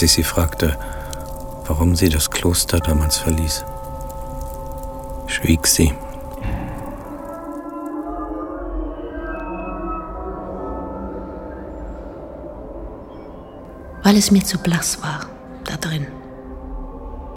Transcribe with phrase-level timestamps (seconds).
[0.00, 0.78] Als ich sie fragte,
[1.66, 3.66] warum sie das Kloster damals verließ,
[5.26, 5.92] schwieg sie.
[14.02, 15.26] Weil es mir zu blass war,
[15.66, 16.06] da drin.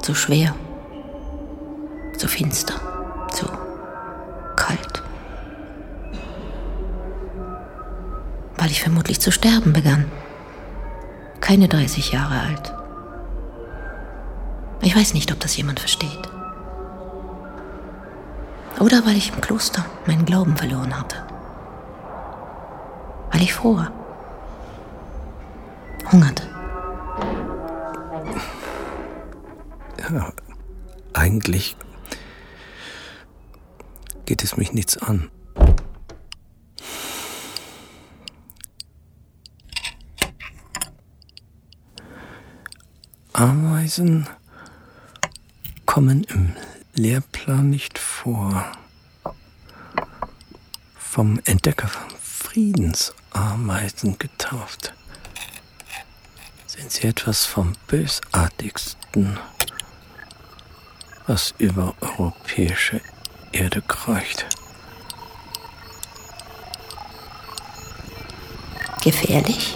[0.01, 0.55] Zu schwer,
[2.17, 2.75] zu finster,
[3.33, 3.45] zu
[4.55, 5.03] kalt.
[8.55, 10.05] Weil ich vermutlich zu sterben begann.
[11.43, 12.73] Keine 30 Jahre alt.
[14.81, 16.29] Ich weiß nicht, ob das jemand versteht.
[18.79, 21.17] Oder weil ich im Kloster meinen Glauben verloren hatte.
[23.29, 23.91] Weil ich fror.
[26.09, 26.43] Hungerte.
[30.09, 30.31] Ja,
[31.11, 31.75] eigentlich
[34.23, 35.29] geht es mich nichts an.
[43.43, 44.29] Ameisen
[45.85, 46.55] kommen im
[46.93, 48.71] Lehrplan nicht vor.
[50.95, 51.89] Vom Entdecker
[52.21, 54.93] Friedensameisen getauft.
[56.67, 59.37] Sind sie etwas vom Bösartigsten,
[61.27, 63.01] was über europäische
[63.51, 64.45] Erde kreucht?
[69.03, 69.75] Gefährlich?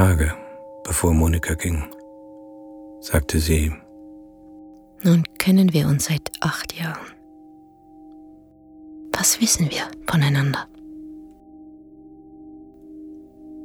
[0.00, 0.32] Tage
[0.82, 1.84] bevor Monika ging,
[3.02, 3.70] sagte sie,
[5.02, 7.12] Nun kennen wir uns seit acht Jahren.
[9.12, 10.66] Was wissen wir voneinander?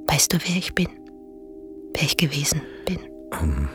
[0.08, 0.90] Weißt du, wer ich bin?
[1.94, 3.00] Wer ich gewesen bin?
[3.42, 3.70] ähm,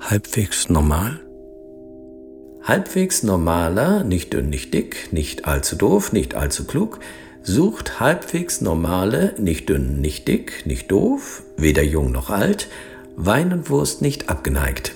[0.00, 1.20] halbwegs normal?
[2.62, 6.98] Halbwegs normaler, nicht dünn, nicht dick, nicht allzu doof, nicht allzu klug,
[7.46, 12.68] sucht halbwegs normale, nicht dünn, nicht dick, nicht doof, weder jung noch alt,
[13.14, 14.92] Wein und Wurst nicht abgeneigt.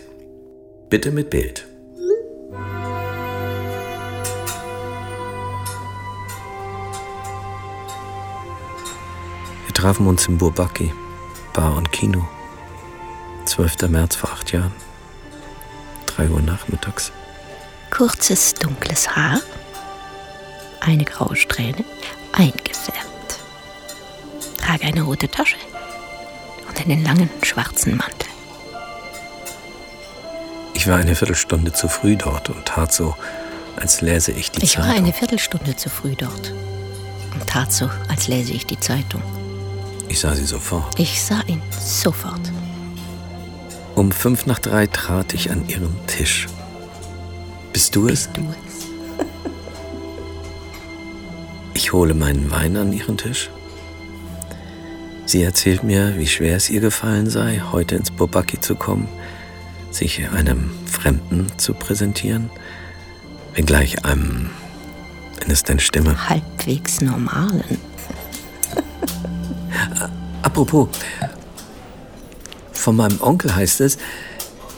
[0.90, 1.66] Bitte mit Bild.
[9.66, 10.92] Wir trafen uns im Bourbaki,
[11.54, 12.28] Bar und Kino.
[13.44, 13.88] 12.
[13.88, 14.72] März vor acht Jahren.
[16.06, 17.12] Drei Uhr nachmittags.
[17.90, 19.40] Kurzes, dunkles Haar,
[20.80, 21.84] eine graue Strähne,
[22.40, 23.38] eingefärbt.
[24.58, 25.56] Trage eine rote Tasche
[26.68, 28.28] und einen langen schwarzen Mantel.
[30.74, 33.14] Ich war eine Viertelstunde zu früh dort und tat so,
[33.76, 35.04] als läse ich die Ich war Zeitung.
[35.04, 36.52] eine Viertelstunde zu früh dort
[37.34, 39.22] und tat so, als lese ich die Zeitung.
[40.08, 40.98] Ich sah sie sofort.
[40.98, 42.40] Ich sah ihn sofort.
[43.94, 46.48] Um fünf nach drei trat ich an ihren Tisch.
[47.72, 48.26] Bist du es?
[48.28, 48.69] Bist du es?
[51.90, 53.50] Ich hole meinen Wein an ihren Tisch.
[55.26, 59.08] Sie erzählt mir, wie schwer es ihr gefallen sei, heute ins Bobaki zu kommen,
[59.90, 62.48] sich einem Fremden zu präsentieren,
[63.54, 64.50] wenngleich einem,
[65.40, 66.28] wenn es denn stimme.
[66.28, 67.78] Halbwegs normalen.
[70.42, 70.90] Apropos,
[72.70, 73.98] von meinem Onkel heißt es,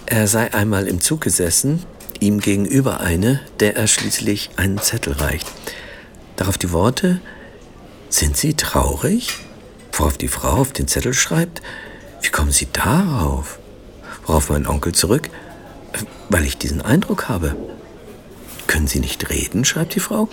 [0.07, 1.85] er sei einmal im Zug gesessen,
[2.21, 5.62] ihm gegenüber eine, der er schließlich einen Zettel reicht.
[6.37, 7.21] Darauf die Worte,
[8.09, 9.39] sind Sie traurig?
[9.93, 11.63] Worauf die Frau auf den Zettel schreibt,
[12.23, 13.59] wie kommen Sie darauf?
[14.27, 15.29] Worauf mein Onkel zurück,
[15.93, 15.99] "Äh,
[16.29, 17.57] weil ich diesen Eindruck habe.
[18.67, 20.29] Können Sie nicht reden, schreibt die Frau.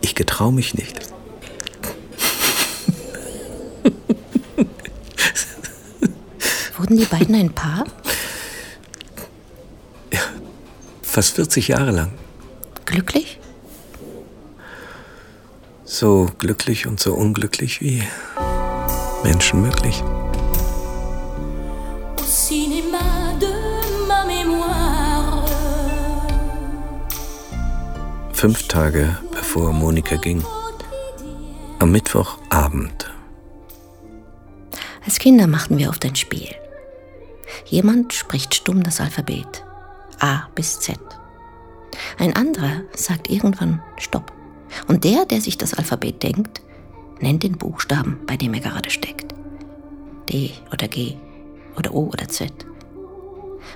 [0.00, 1.00] Ich getrau mich nicht.
[6.78, 7.84] Wurden die beiden ein Paar?
[11.02, 12.12] Fast 40 Jahre lang.
[12.84, 13.38] Glücklich?
[15.96, 18.02] So glücklich und so unglücklich wie
[19.22, 20.02] Menschen möglich.
[28.32, 30.44] Fünf Tage bevor Monika ging.
[31.78, 33.12] Am Mittwochabend.
[35.04, 36.56] Als Kinder machten wir oft ein Spiel.
[37.66, 39.62] Jemand spricht stumm das Alphabet.
[40.18, 40.98] A bis Z.
[42.18, 44.33] Ein anderer sagt irgendwann Stopp.
[44.88, 46.62] Und der, der sich das Alphabet denkt,
[47.20, 49.34] nennt den Buchstaben, bei dem er gerade steckt.
[50.28, 51.14] D oder G
[51.76, 52.52] oder O oder Z.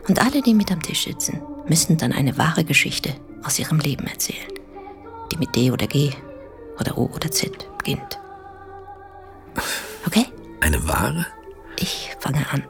[0.08, 3.14] Und alle, die mit am Tisch sitzen, müssen dann eine wahre Geschichte
[3.44, 4.48] aus ihrem Leben erzählen,
[5.32, 6.10] die mit D oder G
[6.80, 8.18] oder O oder Z beginnt.
[10.06, 10.26] Okay?
[10.60, 11.26] Eine wahre?
[11.78, 12.64] Ich fange an.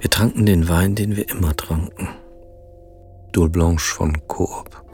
[0.00, 2.08] Wir tranken den Wein, den wir immer tranken.
[3.32, 4.85] Dole Blanche von Coop.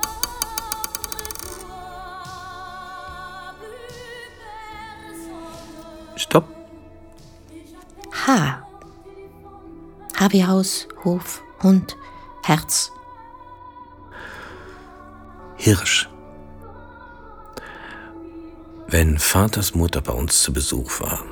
[6.22, 6.44] Stopp.
[8.12, 8.62] H.
[10.16, 11.96] H wie Haus, Hof, Hund,
[12.44, 12.92] Herz.
[15.56, 16.08] Hirsch.
[18.86, 21.24] Wenn Vaters Mutter bei uns zu Besuch war,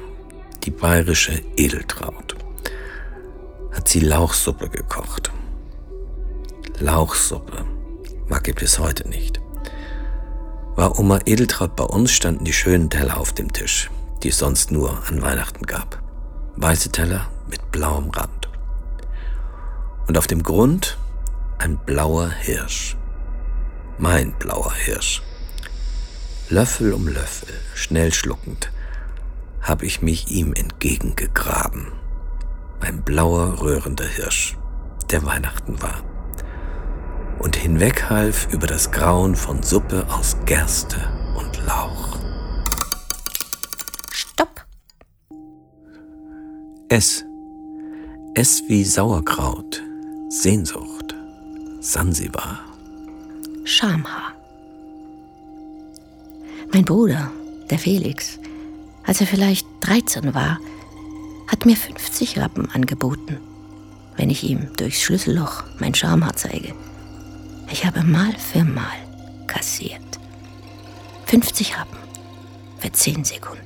[0.64, 2.34] die bayerische Edeltraut,
[3.70, 5.30] hat sie Lauchsuppe gekocht.
[6.80, 7.64] Lauchsuppe
[8.28, 9.40] mag ich bis heute nicht.
[10.74, 13.88] War Oma Edeltraut bei uns, standen die schönen Teller auf dem Tisch,
[14.22, 16.02] die es sonst nur an Weihnachten gab.
[16.56, 18.48] Weiße Teller mit blauem Rand.
[20.06, 20.98] Und auf dem Grund
[21.58, 22.96] ein blauer Hirsch.
[23.98, 25.22] Mein blauer Hirsch.
[26.48, 28.72] Löffel um Löffel, schnell schluckend,
[29.60, 31.92] habe ich mich ihm entgegengegraben.
[32.80, 34.56] Mein blauer, rührender Hirsch,
[35.10, 36.02] der Weihnachten war.
[37.38, 40.96] Und hinweg half über das Grauen von Suppe aus Gerste
[41.36, 42.19] und Lauch.
[46.92, 47.24] S.
[48.34, 49.80] S wie Sauerkraut,
[50.28, 51.14] Sehnsucht,
[51.78, 52.58] Sansibar.
[53.62, 54.32] Schamhaar.
[56.72, 57.30] Mein Bruder,
[57.70, 58.40] der Felix,
[59.04, 60.58] als er vielleicht 13 war,
[61.46, 63.38] hat mir 50 Rappen angeboten,
[64.16, 66.74] wenn ich ihm durchs Schlüsselloch mein Schamhaar zeige.
[67.70, 68.98] Ich habe Mal für Mal
[69.46, 70.18] kassiert.
[71.26, 71.98] 50 Rappen
[72.80, 73.62] für 10 Sekunden.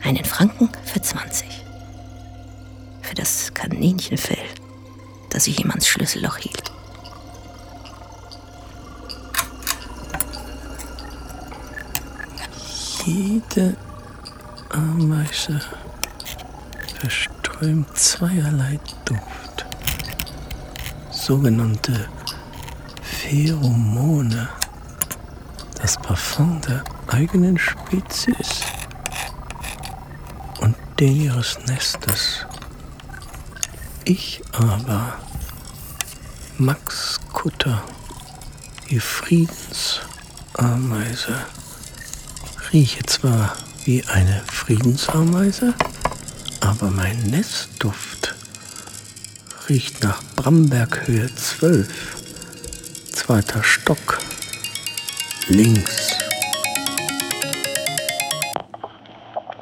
[0.00, 1.69] Einen Franken für 20.
[3.10, 4.38] Für das Kaninchenfell,
[5.30, 6.70] das ich ihm ans Schlüsselloch hielt.
[13.04, 13.76] Jede
[14.68, 15.60] Ameise
[17.00, 19.66] verströmt zweierlei Duft,
[21.10, 22.08] sogenannte
[23.02, 24.48] Pheromone,
[25.82, 28.60] das Parfum der eigenen Spezies
[30.60, 32.46] und den ihres Nestes.
[34.04, 35.18] Ich aber,
[36.58, 37.82] Max Kutter,
[38.88, 41.34] die Friedensameise,
[42.72, 43.54] rieche zwar
[43.84, 45.74] wie eine Friedensameise,
[46.60, 48.34] aber mein Nestduft
[49.68, 52.16] riecht nach Bramberghöhe 12,
[53.12, 54.18] zweiter Stock,
[55.48, 56.14] links.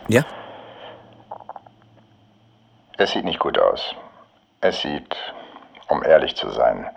[0.09, 0.25] Ja?
[2.97, 3.95] Es sieht nicht gut aus.
[4.61, 5.17] Es sieht,
[5.89, 6.91] um ehrlich zu sein,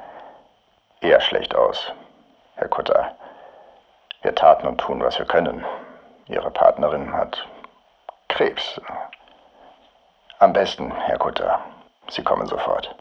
[1.01, 1.91] eher schlecht aus,
[2.55, 3.15] Herr Kutter.
[4.23, 5.63] Wir taten und tun, was wir können.
[6.27, 7.47] Ihre Partnerin hat
[8.29, 8.81] Krebs.
[10.39, 11.59] Am besten, Herr Kutter,
[12.09, 12.95] Sie kommen sofort.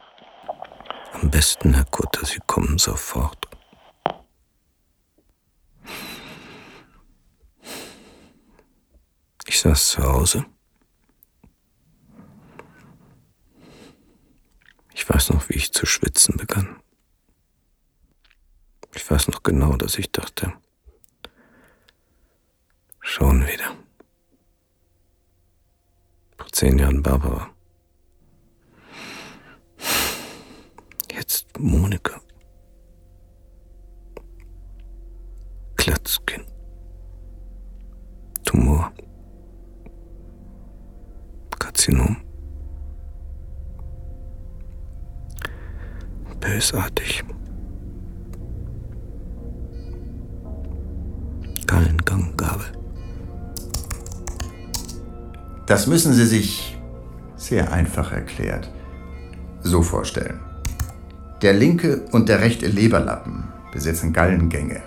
[1.14, 3.38] Am besten, Herr Kutter, Sie kommen sofort.
[9.46, 10.44] Ich saß zu Hause.
[15.00, 16.76] Ich weiß noch, wie ich zu schwitzen begann.
[18.94, 20.52] Ich weiß noch genau, dass ich dachte,
[23.00, 23.76] schon wieder.
[26.36, 27.48] Vor zehn Jahren Barbara.
[31.10, 32.20] Jetzt Monika.
[35.76, 36.44] Klatzkin.
[38.44, 38.92] Tumor.
[41.58, 42.29] Karzinom.
[46.40, 47.22] Bösartig.
[51.66, 52.64] Gallenganggabe.
[55.66, 56.78] Das müssen Sie sich
[57.36, 58.70] sehr einfach erklärt
[59.62, 60.40] so vorstellen.
[61.42, 64.82] Der linke und der rechte Leberlappen besitzen Gallengänge.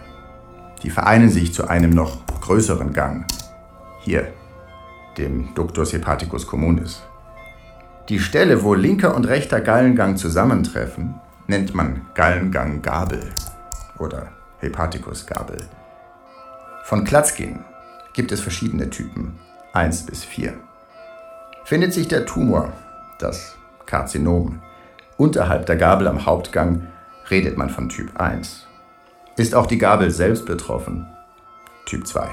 [0.84, 3.26] Die vereinen sich zu einem noch größeren Gang.
[4.02, 4.28] Hier,
[5.18, 7.02] dem Ductus hepaticus communis.
[8.10, 11.16] Die Stelle, wo linker und rechter Gallengang zusammentreffen,
[11.54, 13.22] nennt man Gallengang-Gabel
[14.00, 14.30] oder
[14.62, 15.58] Hepaticus-Gabel.
[16.84, 17.60] Von Klatzkin
[18.14, 19.38] gibt es verschiedene Typen,
[19.74, 20.56] 1 bis 4.
[21.64, 22.74] Findet sich der Tumor,
[23.20, 23.56] das
[23.86, 24.64] Karzinom,
[25.18, 26.88] unterhalb der Gabel am Hauptgang,
[27.30, 28.66] redet man von Typ 1.
[29.38, 31.06] Ist auch die Gabel selbst betroffen,
[31.86, 32.30] Typ 2.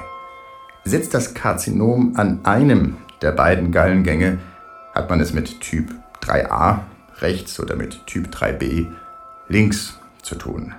[0.83, 4.39] Sitzt das Karzinom an einem der beiden Gallengänge,
[4.95, 5.91] hat man es mit Typ
[6.23, 6.79] 3a,
[7.19, 8.87] rechts oder mit Typ 3b
[9.51, 10.73] links zu tun.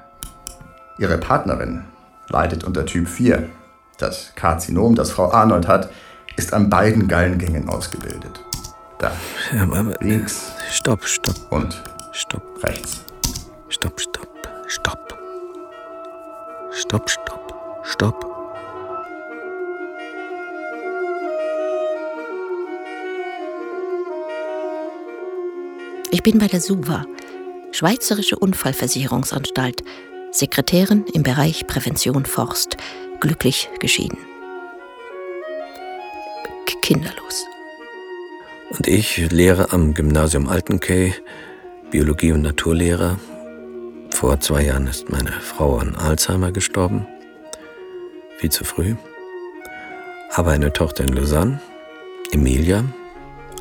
[0.99, 1.85] Ihre Partnerin
[2.29, 3.49] leidet unter Typ 4.
[3.99, 5.91] Das Karzinom, das Frau Arnold hat,
[6.37, 8.41] ist an beiden Gallengängen ausgebildet.
[8.99, 9.13] Da.
[9.55, 10.53] Ja, aber links.
[10.71, 11.37] Stopp, stopp.
[11.51, 12.43] Und stopp.
[12.65, 13.05] Rechts.
[13.69, 14.29] Stopp, stopp,
[14.67, 15.19] stopp.
[16.71, 18.27] Stopp, stopp, stopp.
[26.11, 27.07] Ich bin bei der SUVA,
[27.73, 29.83] Schweizerische Unfallversicherungsanstalt,
[30.31, 32.77] Sekretärin im Bereich Prävention Forst,
[33.19, 34.19] glücklich geschieden.
[36.83, 37.47] Kinderlos.
[38.71, 41.15] Und ich lehre am Gymnasium Altenkay
[41.91, 43.19] Biologie und Naturlehrer.
[44.11, 47.07] Vor zwei Jahren ist meine Frau an Alzheimer gestorben.
[48.39, 48.97] Viel zu früh.
[50.31, 51.61] Habe eine Tochter in Lausanne,
[52.33, 52.85] Emilia,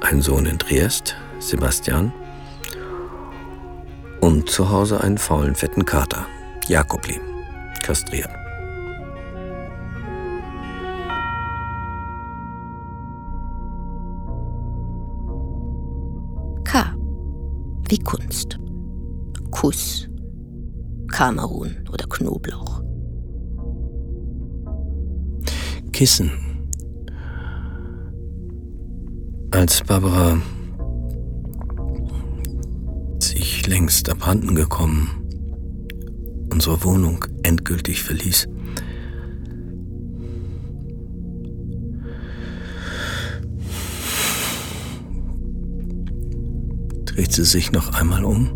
[0.01, 2.11] einen Sohn in Triest, Sebastian
[4.21, 6.25] und zu Hause einen faulen, fetten Kater,
[6.67, 7.19] Jakobli,
[7.83, 8.29] kastriert.
[16.63, 16.95] K.
[17.89, 18.57] Wie Kunst.
[19.49, 20.07] Kuss.
[21.11, 22.81] Kamerun oder Knoblauch.
[25.91, 26.31] Kissen.
[29.51, 30.41] Als Barbara
[33.71, 35.07] längst abhanden gekommen,
[36.51, 38.49] unsere Wohnung endgültig verließ,
[47.05, 48.49] dreht sie sich noch einmal um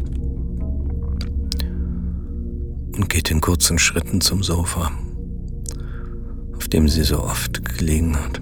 [2.98, 4.92] und geht in kurzen Schritten zum Sofa,
[6.58, 8.42] auf dem sie so oft gelegen hat.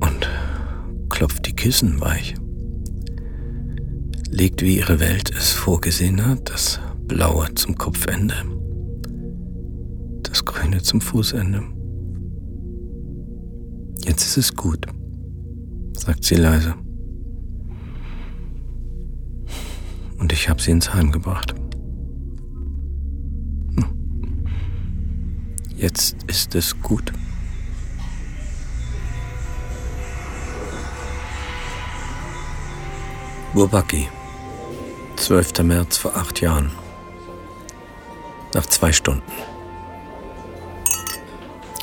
[0.00, 0.30] Und
[1.10, 2.34] klopft die Kissen weich.
[4.32, 8.36] Legt, wie ihre Welt es vorgesehen hat, das Blaue zum Kopfende,
[10.22, 11.62] das Grüne zum Fußende.
[14.04, 14.86] Jetzt ist es gut,
[15.94, 16.74] sagt sie leise.
[20.18, 21.54] Und ich habe sie ins Heim gebracht.
[23.74, 24.44] Hm.
[25.76, 27.12] Jetzt ist es gut.
[33.52, 34.08] Bourbaki,
[35.20, 35.62] 12.
[35.64, 36.72] März vor acht Jahren.
[38.54, 39.22] Nach zwei Stunden.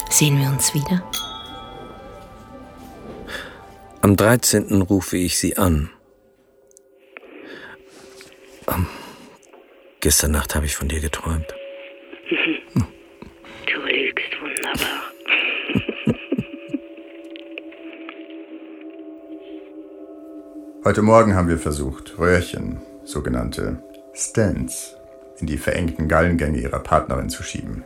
[0.09, 1.03] Sehen wir uns wieder?
[4.01, 4.81] Am 13.
[4.81, 5.91] rufe ich sie an.
[8.65, 8.87] Um,
[9.99, 11.45] gestern Nacht habe ich von dir geträumt.
[13.67, 15.03] Du lügst wunderbar.
[20.83, 23.77] Heute Morgen haben wir versucht, Röhrchen, sogenannte
[24.13, 24.95] Stents,
[25.39, 27.85] in die verengten Gallengänge ihrer Partnerin zu schieben.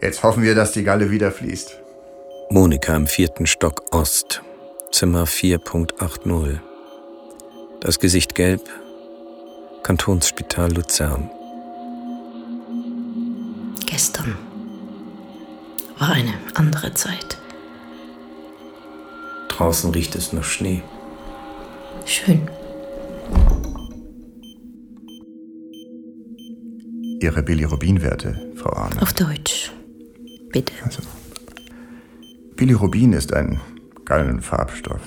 [0.00, 1.78] Jetzt hoffen wir, dass die Galle wieder fließt.
[2.50, 4.42] Monika im vierten Stock Ost,
[4.90, 6.58] Zimmer 4.80.
[7.80, 8.62] Das Gesicht gelb,
[9.82, 11.30] Kantonsspital Luzern.
[13.86, 14.36] Gestern
[15.98, 17.38] war eine andere Zeit.
[19.48, 20.82] Draußen riecht es nach Schnee.
[22.06, 22.48] Schön.
[27.20, 29.02] Ihre Bilirubinwerte, Frau Arne.
[29.02, 29.72] Auf Deutsch.
[30.52, 30.72] Bitte.
[30.84, 31.02] Also,
[32.56, 33.60] Bilirubin ist ein
[34.06, 35.02] Gallenfarbstoff.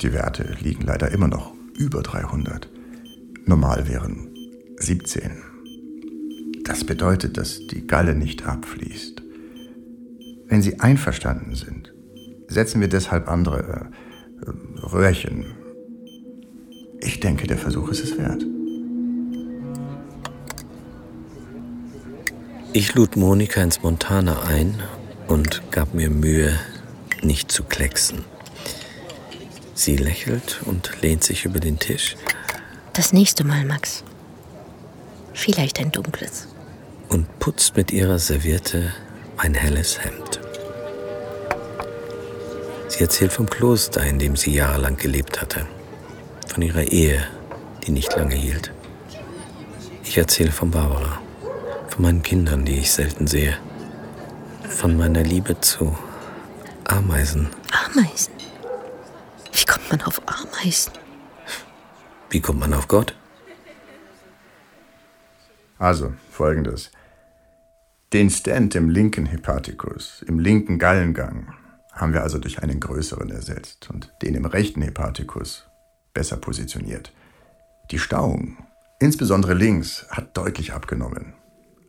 [0.00, 2.68] Die Werte liegen leider immer noch über 300.
[3.44, 4.28] Normal wären
[4.78, 5.30] 17.
[6.64, 9.22] Das bedeutet, dass die Galle nicht abfließt.
[10.46, 11.92] Wenn Sie einverstanden sind,
[12.48, 13.90] setzen wir deshalb andere
[14.40, 15.46] äh, Röhrchen.
[17.00, 18.44] Ich denke, der Versuch ist es wert.
[22.72, 24.82] Ich lud Monika ins Montana ein
[25.28, 26.58] und gab mir Mühe,
[27.22, 28.24] nicht zu klecksen.
[29.74, 32.16] Sie lächelt und lehnt sich über den Tisch
[32.92, 34.04] Das nächste Mal, Max.
[35.34, 36.48] Vielleicht ein dunkles.
[37.08, 38.92] und putzt mit ihrer Serviette
[39.36, 40.40] mein helles Hemd.
[42.88, 45.66] Sie erzählt vom Kloster, in dem sie jahrelang gelebt hatte,
[46.48, 47.22] von ihrer Ehe,
[47.86, 48.72] die nicht lange hielt.
[50.04, 51.20] Ich erzähle von Barbara,
[52.02, 53.56] meinen Kindern, die ich selten sehe,
[54.68, 55.96] von meiner Liebe zu
[56.84, 57.48] Ameisen.
[57.70, 58.34] Ameisen.
[59.52, 60.92] Wie kommt man auf Ameisen?
[62.28, 63.14] Wie kommt man auf Gott?
[65.78, 66.90] Also, folgendes.
[68.12, 71.54] Den Stent im linken Hepatikus, im linken Gallengang,
[71.92, 75.68] haben wir also durch einen größeren ersetzt und den im rechten Hepatikus
[76.14, 77.12] besser positioniert.
[77.90, 78.56] Die Stauung,
[78.98, 81.34] insbesondere links, hat deutlich abgenommen.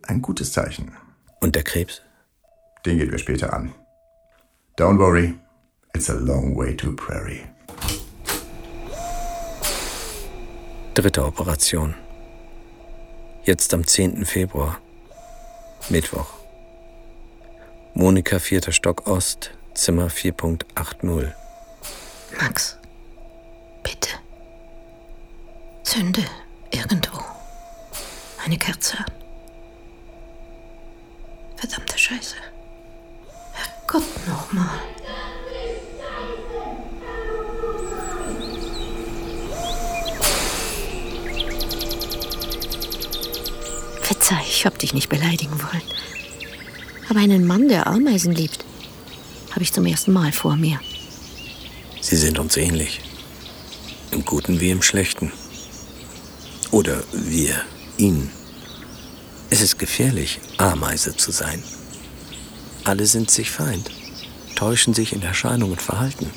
[0.04, 0.92] Ein gutes Zeichen.
[1.40, 2.02] Und der Krebs?
[2.86, 3.74] Den gehen wir später an.
[4.78, 5.36] Don't worry,
[5.96, 7.44] it's a long way to Prairie.
[10.94, 11.96] Dritte Operation.
[13.44, 14.26] Jetzt am 10.
[14.26, 14.80] Februar.
[15.90, 16.34] Mittwoch.
[17.94, 21.32] Monika, vierter Stock Ost, Zimmer 4.80.
[22.40, 22.78] Max,
[23.84, 24.10] bitte.
[25.84, 26.24] Zünde
[26.72, 27.20] irgendwo
[28.44, 29.23] eine Kerze an.
[31.64, 32.36] Verdammte Scheiße.
[33.54, 34.82] Herrgott nochmal.
[44.02, 45.82] Verzeih, ich hab dich nicht beleidigen wollen.
[47.10, 48.66] Aber einen Mann, der Ameisen liebt,
[49.52, 50.82] habe ich zum ersten Mal vor mir.
[52.02, 53.00] Sie sind uns ähnlich.
[54.12, 55.32] Im Guten wie im Schlechten.
[56.72, 57.56] Oder wir
[57.96, 58.43] ihnen.
[59.54, 61.62] Es ist gefährlich, Ameise zu sein.
[62.86, 63.92] Alle sind sich feind,
[64.56, 66.32] täuschen sich in Erscheinung und Verhalten,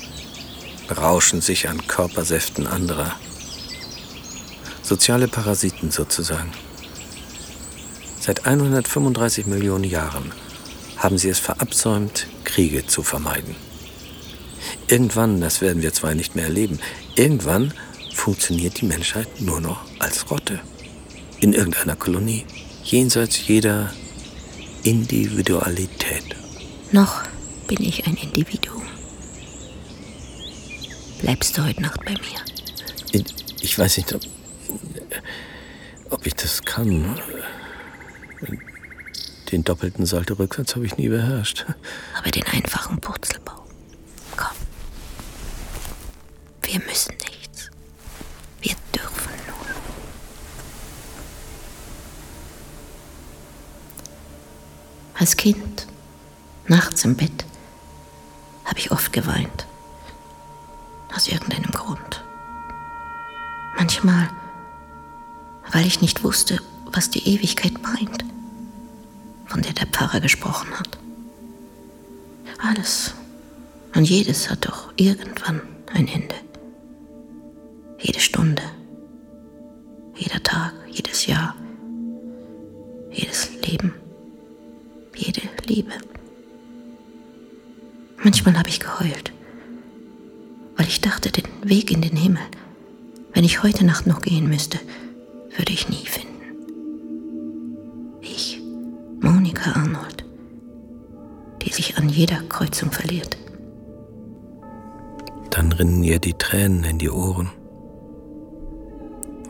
[0.87, 3.15] berauschen sich an Körpersäften anderer.
[4.83, 6.51] Soziale Parasiten sozusagen.
[8.19, 10.31] Seit 135 Millionen Jahren
[10.97, 13.55] haben sie es verabsäumt, Kriege zu vermeiden.
[14.89, 16.77] Irgendwann, das werden wir zwar nicht mehr erleben,
[17.15, 17.73] irgendwann
[18.13, 20.59] funktioniert die Menschheit nur noch als Rotte.
[21.39, 22.45] In irgendeiner Kolonie,
[22.91, 23.93] jenseits jeder
[24.83, 26.23] Individualität.
[26.91, 27.23] Noch
[27.67, 28.83] bin ich ein Individuum.
[31.19, 33.23] Bleibst du heute Nacht bei mir?
[33.61, 34.21] Ich weiß nicht, ob,
[36.09, 37.19] ob ich das kann.
[39.51, 41.65] Den doppelten Salto-Rücksatz habe ich nie beherrscht.
[42.17, 43.65] Aber den einfachen Purzelbau.
[44.35, 44.55] Komm.
[46.61, 47.16] Wir müssen
[55.19, 55.87] Als Kind,
[56.67, 57.45] nachts im Bett,
[58.65, 59.67] habe ich oft geweint.
[61.15, 62.23] Aus irgendeinem Grund.
[63.77, 64.29] Manchmal,
[65.71, 66.59] weil ich nicht wusste,
[66.91, 68.25] was die Ewigkeit meint
[69.47, 70.97] von der der Pfarrer gesprochen hat.
[72.59, 73.13] Alles
[73.95, 75.61] und jedes hat doch irgendwann
[75.93, 76.35] ein Ende.
[77.99, 78.61] Jede Stunde,
[80.15, 81.55] jeder Tag, jedes Jahr,
[83.11, 83.93] jedes Leben,
[85.17, 85.91] jede Liebe.
[88.23, 89.31] Manchmal habe ich geheult,
[90.75, 92.43] weil ich dachte, den Weg in den Himmel,
[93.33, 94.79] wenn ich heute Nacht noch gehen müsste,
[95.55, 96.27] würde ich nie finden.
[99.19, 100.23] Monika Arnold,
[101.61, 103.37] die sich an jeder Kreuzung verliert.
[105.49, 107.49] Dann rinnen ihr die Tränen in die Ohren.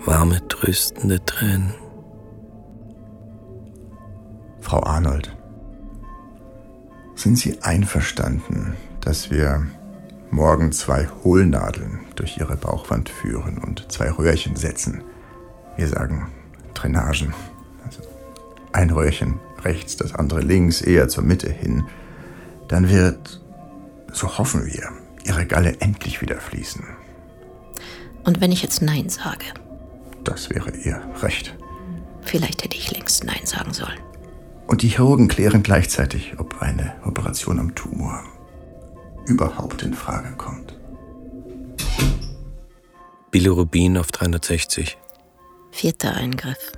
[0.03, 1.75] Warme, tröstende Tränen.
[4.61, 5.36] Frau Arnold,
[7.27, 9.67] sind Sie einverstanden, dass wir
[10.31, 15.03] morgen zwei Hohlnadeln durch Ihre Bauchwand führen und zwei Röhrchen setzen?
[15.75, 16.31] Wir sagen
[16.73, 17.33] Drainagen.
[17.83, 17.99] Also
[18.71, 21.83] ein Röhrchen rechts, das andere links, eher zur Mitte hin,
[22.69, 23.41] dann wird,
[24.13, 24.87] so hoffen wir,
[25.25, 26.85] ihre Galle endlich wieder fließen.
[28.23, 29.47] Und wenn ich jetzt Nein sage?
[30.23, 31.57] Das wäre ihr Recht.
[32.21, 33.99] Vielleicht hätte ich längst Nein sagen sollen.
[34.67, 38.23] Und die Chirurgen klären gleichzeitig, ob eine Operation am Tumor
[39.25, 40.77] überhaupt in Frage kommt.
[43.31, 44.97] Bilirubin auf 360.
[45.71, 46.73] Vierter Eingriff.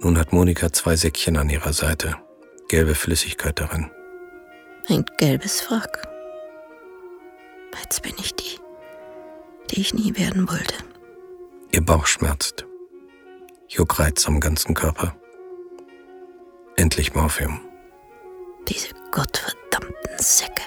[0.00, 2.16] Nun hat Monika zwei Säckchen an ihrer Seite,
[2.68, 3.90] gelbe Flüssigkeit darin.
[4.88, 6.08] Ein gelbes Wrack.
[7.80, 8.58] Jetzt bin ich die,
[9.70, 10.74] die ich nie werden wollte.
[11.72, 12.66] Ihr Bauch schmerzt.
[13.68, 15.14] Juckreiz am ganzen Körper.
[16.80, 17.60] Endlich Morphium.
[18.66, 20.62] Diese gottverdammten Säcke.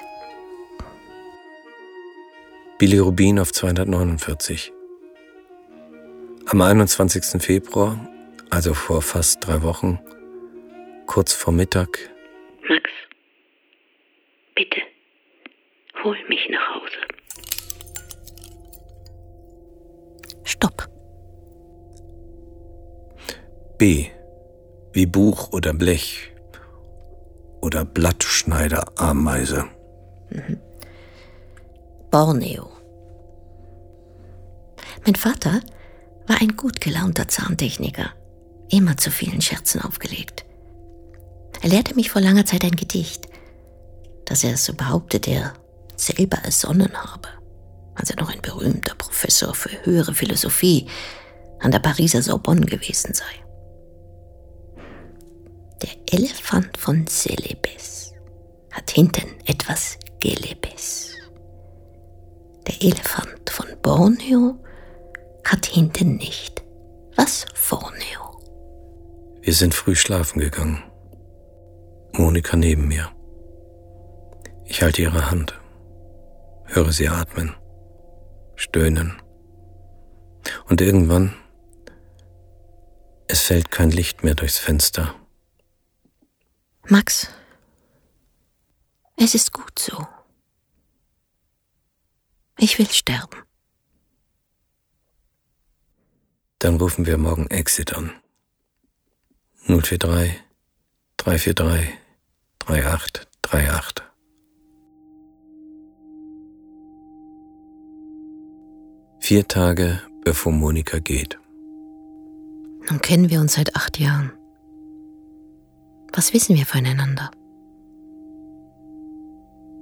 [2.77, 4.71] Bilirubin auf 249.
[6.45, 7.41] Am 21.
[7.41, 7.97] Februar
[8.51, 9.97] also vor fast drei Wochen,
[11.07, 11.97] kurz vor Mittag.
[12.69, 12.91] Max,
[14.53, 14.81] bitte,
[16.03, 16.99] hol mich nach Hause.
[20.43, 20.87] Stopp.
[23.79, 24.11] B.
[24.93, 26.31] Wie Buch oder Blech.
[27.61, 29.65] Oder Blattschneiderameise.
[30.29, 30.59] Mhm.
[32.11, 32.69] Borneo.
[35.05, 35.61] Mein Vater
[36.27, 38.11] war ein gut gelaunter Zahntechniker
[38.69, 40.45] immer zu vielen Scherzen aufgelegt.
[41.61, 43.27] Er lehrte mich vor langer Zeit ein Gedicht,
[44.25, 45.53] das er so behauptet, er
[45.95, 47.27] selber ersonnen habe.
[47.95, 50.87] als er noch ein berühmter Professor für höhere Philosophie
[51.59, 53.42] an der Pariser Sorbonne gewesen sei.
[55.83, 58.13] Der Elefant von Celebes
[58.71, 61.13] hat hinten etwas Gelebes.
[62.65, 64.63] Der Elefant von Borneo
[65.43, 66.63] hat hinten nicht
[67.17, 68.39] was Vorneo.
[69.41, 70.81] Wir sind früh schlafen gegangen.
[72.13, 73.11] Monika neben mir.
[74.63, 75.59] Ich halte ihre Hand,
[76.63, 77.53] höre sie atmen,
[78.55, 79.21] stöhnen.
[80.69, 81.33] Und irgendwann,
[83.27, 85.15] es fällt kein Licht mehr durchs Fenster.
[86.89, 87.29] Max,
[89.15, 90.05] es ist gut so.
[92.57, 93.43] Ich will sterben.
[96.59, 98.11] Dann rufen wir morgen Exit an.
[99.67, 100.41] 043
[101.17, 101.97] 343
[102.59, 104.03] 3838.
[109.19, 111.39] Vier Tage bevor Monika geht.
[112.89, 114.33] Nun kennen wir uns seit acht Jahren.
[116.15, 117.31] Was wissen wir voneinander?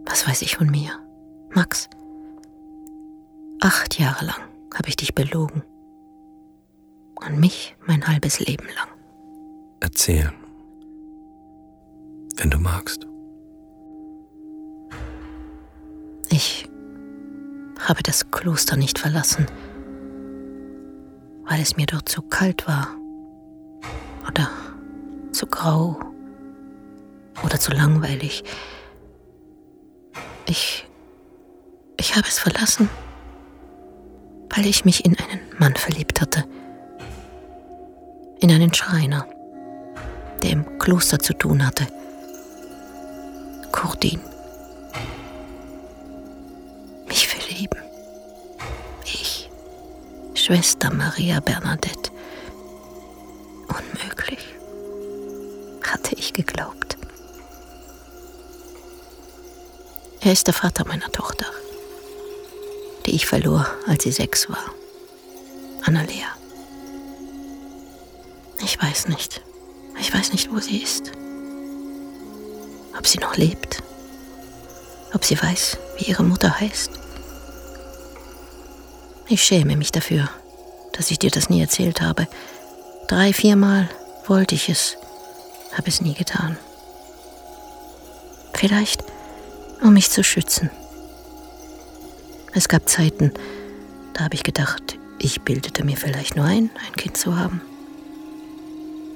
[0.05, 0.91] Was weiß ich von mir?
[1.53, 1.89] Max,
[3.59, 4.41] acht Jahre lang
[4.73, 5.63] habe ich dich belogen.
[7.15, 8.87] Und mich mein halbes Leben lang.
[9.81, 10.31] Erzähl.
[12.37, 13.05] Wenn du magst.
[16.29, 16.67] Ich
[17.79, 19.47] habe das Kloster nicht verlassen,
[21.43, 22.87] weil es mir dort zu kalt war
[24.27, 24.49] oder
[25.33, 26.10] zu grau
[27.43, 28.43] oder zu langweilig.
[30.47, 30.87] Ich,
[31.97, 32.89] ich habe es verlassen,
[34.49, 36.45] weil ich mich in einen Mann verliebt hatte,
[38.39, 39.27] in einen Schreiner,
[40.41, 41.87] der im Kloster zu tun hatte.
[43.71, 44.19] Kurdin.
[50.51, 52.11] Schwester Maria Bernadette.
[53.69, 54.43] Unmöglich,
[55.83, 56.90] hatte ich geglaubt.
[60.23, 61.47] Er ist der Vater meiner Tochter,
[63.07, 64.63] die ich verlor, als sie sechs war.
[65.83, 66.27] Annalea.
[68.63, 69.41] Ich weiß nicht.
[69.99, 71.11] Ich weiß nicht, wo sie ist.
[72.95, 73.81] Ob sie noch lebt.
[75.13, 76.91] Ob sie weiß, wie ihre Mutter heißt.
[79.27, 80.29] Ich schäme mich dafür,
[80.93, 82.27] dass ich dir das nie erzählt habe.
[83.07, 83.89] Drei, viermal
[84.27, 84.97] wollte ich es,
[85.73, 86.59] habe es nie getan.
[88.53, 89.03] Vielleicht,
[89.81, 90.69] um mich zu schützen.
[92.53, 93.31] Es gab Zeiten,
[94.13, 97.61] da habe ich gedacht, ich bildete mir vielleicht nur ein, ein Kind zu haben.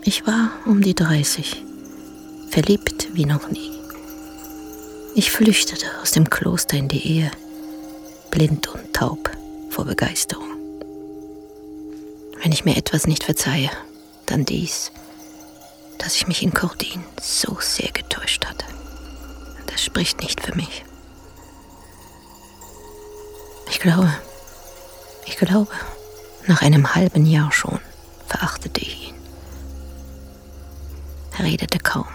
[0.04, 1.64] Ich war um die 30,
[2.50, 3.72] verliebt wie noch nie.
[5.16, 7.32] Ich flüchtete aus dem Kloster in die Ehe,
[8.32, 9.32] blind und taub
[9.70, 10.50] vor Begeisterung.
[12.42, 13.72] Wenn ich mir etwas nicht verzeihe,
[14.26, 14.92] dann dies,
[15.98, 18.66] dass ich mich in Cordin so sehr getäuscht hatte.
[19.76, 20.84] Spricht nicht für mich.
[23.70, 24.12] Ich glaube,
[25.26, 25.72] ich glaube,
[26.48, 27.80] nach einem halben Jahr schon
[28.28, 29.16] verachtete ich ihn.
[31.38, 32.08] Er redete kaum,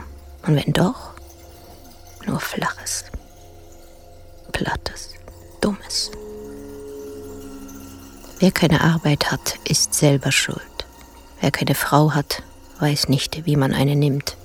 [0.42, 1.10] und wenn doch,
[2.26, 3.04] nur Flaches,
[4.52, 5.10] Plattes,
[5.60, 6.10] Dummes.
[8.38, 10.60] Wer keine Arbeit hat, ist selber schuld.
[11.40, 12.42] Wer keine Frau hat,
[12.78, 14.36] weiß nicht, wie man eine nimmt.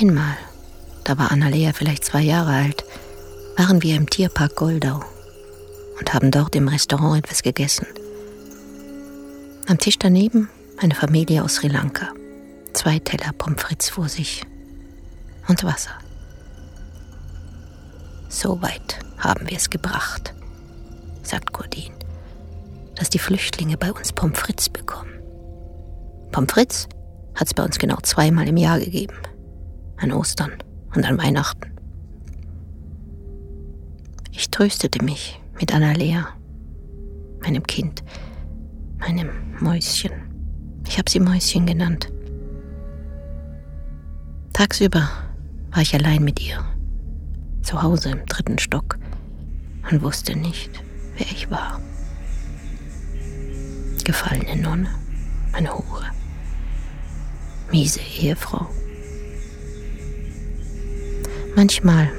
[0.00, 0.36] Einmal,
[1.04, 2.84] da war Annalea vielleicht zwei Jahre alt,
[3.56, 5.00] waren wir im Tierpark Goldau
[5.98, 7.86] und haben dort im Restaurant etwas gegessen.
[9.66, 12.08] Am Tisch daneben eine Familie aus Sri Lanka.
[12.72, 14.42] Zwei Teller Pommes frites vor sich
[15.46, 15.92] und Wasser.
[18.28, 20.34] So weit haben wir es gebracht
[21.26, 21.92] sagt Gordin,
[22.94, 25.12] dass die Flüchtlinge bei uns Pommes frites bekommen.
[26.30, 26.88] Pommes frites
[27.34, 29.16] hat es bei uns genau zweimal im Jahr gegeben.
[29.96, 30.52] An Ostern
[30.94, 31.70] und an Weihnachten.
[34.30, 36.28] Ich tröstete mich mit Annalea,
[37.42, 38.02] meinem Kind,
[38.98, 39.30] meinem
[39.60, 40.12] Mäuschen.
[40.86, 42.12] Ich habe sie Mäuschen genannt.
[44.52, 45.08] Tagsüber
[45.72, 46.64] war ich allein mit ihr,
[47.62, 48.98] zu Hause im dritten Stock
[49.90, 50.70] und wusste nicht,
[51.16, 51.80] wer ich war.
[54.04, 54.88] Gefallene Nonne,
[55.52, 56.06] eine Hure,
[57.70, 58.68] miese Ehefrau.
[61.56, 62.10] Manchmal,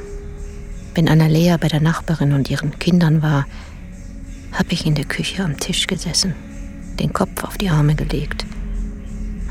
[0.93, 3.45] wenn Annalea bei der Nachbarin und ihren Kindern war,
[4.53, 6.33] habe ich in der Küche am Tisch gesessen,
[6.99, 8.45] den Kopf auf die Arme gelegt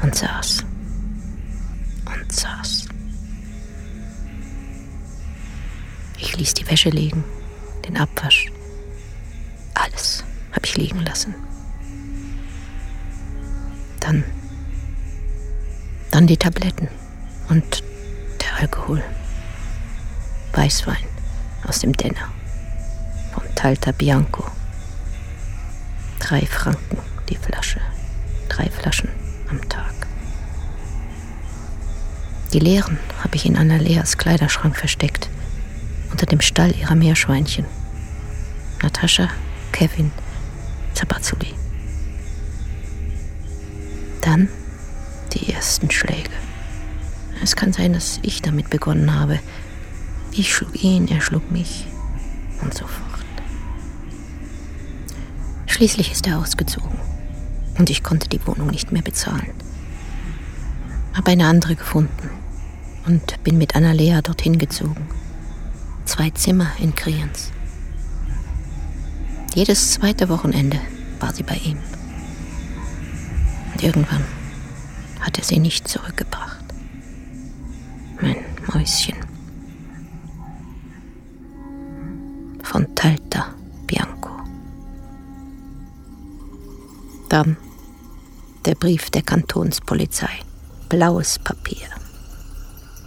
[0.03, 0.65] und saß
[2.07, 2.89] und saß.
[6.19, 7.23] Ich ließ die Wäsche liegen
[7.87, 8.51] den Abwasch.
[9.75, 11.35] Alles habe ich liegen lassen.
[14.01, 14.25] Dann,
[16.11, 16.89] dann die Tabletten
[17.51, 17.83] und
[18.41, 19.03] der Alkohol.
[20.57, 21.05] Weißwein
[21.67, 22.29] aus dem Denner
[23.33, 24.45] von Talta Bianco.
[26.21, 27.81] Drei Franken die Flasche.
[28.49, 29.09] Drei Flaschen
[29.51, 29.93] am Tag.
[32.53, 35.29] Die leeren habe ich in Annaleas Kleiderschrank versteckt,
[36.13, 37.67] unter dem Stall ihrer Meerschweinchen.
[38.83, 39.29] Natascha,
[39.73, 40.13] Kevin,
[40.95, 41.55] Zabazzuli.
[44.21, 44.49] Dann
[45.33, 46.31] die ersten Schläge.
[47.43, 49.41] Es kann sein, dass ich damit begonnen habe.
[50.37, 51.87] Ich schlug ihn, er schlug mich
[52.61, 53.25] und so fort.
[55.67, 56.99] Schließlich ist er ausgezogen
[57.79, 59.53] und ich konnte die Wohnung nicht mehr bezahlen.
[61.13, 62.31] Habe eine andere gefunden
[63.07, 65.07] und bin mit Annalea dorthin gezogen.
[66.05, 67.53] Zwei Zimmer in Kriens.
[69.55, 70.81] Jedes zweite Wochenende
[71.21, 71.79] war sie bei ihm.
[73.73, 74.25] Und irgendwann
[75.21, 76.65] hat er sie nicht zurückgebracht.
[78.21, 79.24] Mein Mäuschen.
[83.05, 83.55] Talta
[83.87, 84.31] Bianco.
[87.29, 87.59] Dann
[88.65, 90.31] der Brief der Kantonspolizei.
[90.89, 91.87] Blaues Papier.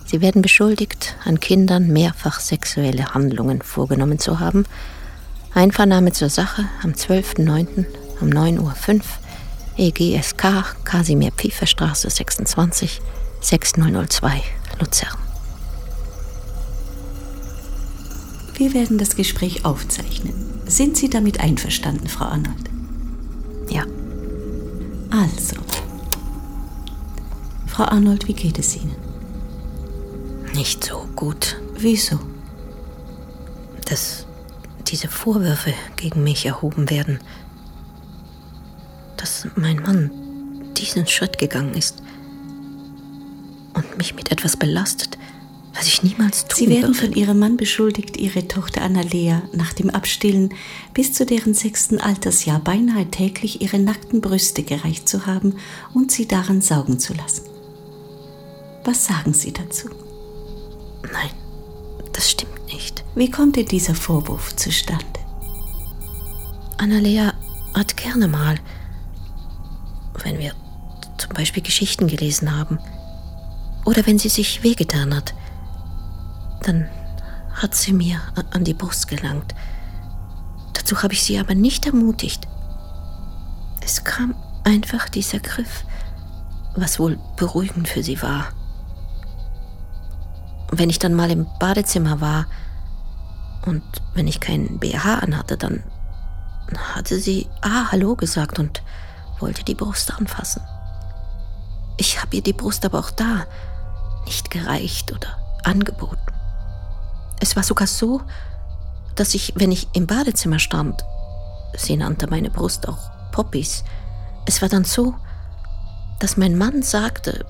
[0.06, 4.66] Sie werden beschuldigt, an Kindern mehrfach sexuelle Handlungen vorgenommen zu haben.
[5.56, 7.86] Einvernahme zur Sache am 12.09.
[8.22, 9.02] um 9.05 Uhr,
[9.78, 13.02] EGSK, Kasimir Pfefferstraße 26,
[13.42, 14.44] 6002,
[14.80, 15.27] Luzern.
[18.58, 20.34] Wir werden das Gespräch aufzeichnen.
[20.66, 22.70] Sind Sie damit einverstanden, Frau Arnold?
[23.70, 23.84] Ja.
[25.12, 25.56] Also.
[27.68, 28.96] Frau Arnold, wie geht es Ihnen?
[30.56, 32.20] Nicht so gut, Wieso?
[33.86, 34.26] dass
[34.88, 37.20] diese Vorwürfe gegen mich erhoben werden.
[39.18, 40.10] Dass mein Mann
[40.76, 42.02] diesen Schritt gegangen ist
[43.76, 45.18] und mich mit etwas belastet,
[45.78, 49.92] was ich niemals tun Sie werden von Ihrem Mann beschuldigt, Ihre Tochter Annalea nach dem
[49.92, 50.54] Abstillen
[50.94, 55.56] bis zu deren sechsten Altersjahr beinahe täglich ihre nackten Brüste gereicht zu haben
[55.94, 57.44] und sie daran saugen zu lassen.
[58.86, 59.90] Was sagen Sie dazu?
[61.14, 61.30] Nein,
[62.14, 63.04] das stimmt nicht.
[63.14, 65.06] Wie kommt denn dieser Vorwurf zustande?
[66.78, 67.34] Annalea
[67.76, 68.60] hat gerne mal,
[70.24, 70.54] wenn wir
[71.18, 72.80] zum Beispiel Geschichten gelesen haben
[73.86, 75.34] oder wenn sie sich wehgetan hat,
[76.68, 76.88] dann
[77.54, 78.20] hat sie mir
[78.52, 79.56] an die Brust gelangt.
[80.74, 82.48] Dazu habe ich sie aber nicht ermutigt.
[83.82, 85.86] Es kam einfach dieser Griff,
[86.76, 88.50] was wohl beruhigend für sie war.
[90.72, 92.46] Wenn ich dann mal im Badezimmer war
[93.66, 95.84] und wenn ich keinen BH anhatte, dann
[96.94, 98.84] hatte sie Ah, Hallo gesagt und
[99.40, 100.62] wollte die Brust anfassen.
[101.96, 103.46] Ich habe ihr die Brust aber auch da
[104.26, 105.30] nicht gereicht oder
[105.64, 106.37] angeboten.
[107.40, 108.22] Es war sogar so,
[109.16, 111.04] dass ich, wenn ich im Badezimmer stand,
[111.76, 113.84] sie nannte meine Brust auch Poppys,
[114.46, 115.14] es war dann so,
[116.20, 117.46] dass mein Mann sagte,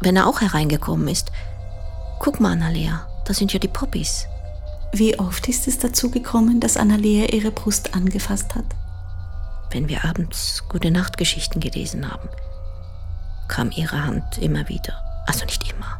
[0.00, 1.32] wenn er auch hereingekommen ist,
[2.20, 4.26] guck mal, Annalea, da sind ja die Poppys.
[4.92, 8.64] Wie oft ist es dazu gekommen, dass Annalea ihre Brust angefasst hat?
[9.70, 12.28] Wenn wir abends gute Nachtgeschichten gelesen haben,
[13.48, 14.94] kam ihre Hand immer wieder.
[15.26, 15.98] Also nicht immer.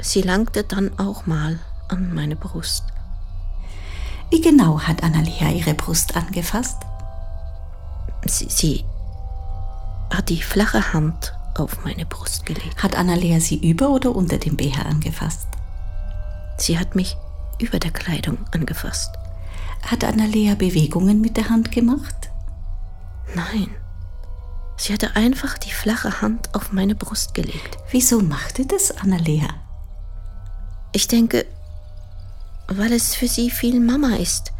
[0.00, 2.84] Sie langte dann auch mal an meine Brust.
[4.30, 6.78] Wie genau hat Annalea ihre Brust angefasst?
[8.26, 8.84] Sie, sie
[10.12, 12.82] hat die flache Hand auf meine Brust gelegt.
[12.82, 15.46] Hat Annalea sie über oder unter dem BH angefasst?
[16.56, 17.16] Sie hat mich
[17.58, 19.12] über der Kleidung angefasst.
[19.82, 22.30] Hat Annalea Bewegungen mit der Hand gemacht?
[23.34, 23.68] Nein.
[24.76, 27.78] Sie hatte einfach die flache Hand auf meine Brust gelegt.
[27.90, 29.48] Wieso machte das Annalea?
[30.92, 31.46] Ich denke,
[32.68, 34.52] weil es für sie viel Mama ist.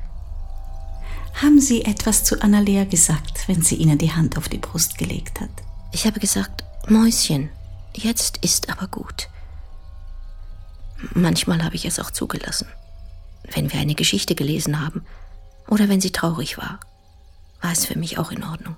[1.43, 5.41] Haben Sie etwas zu Annalea gesagt, wenn sie Ihnen die Hand auf die Brust gelegt
[5.41, 5.51] hat?
[5.93, 7.51] Ich habe gesagt, Mäuschen,
[7.93, 9.29] jetzt ist aber gut.
[11.13, 12.69] Manchmal habe ich es auch zugelassen.
[13.53, 15.05] Wenn wir eine Geschichte gelesen haben
[15.69, 16.81] oder wenn sie traurig war,
[17.61, 18.77] war es für mich auch in Ordnung.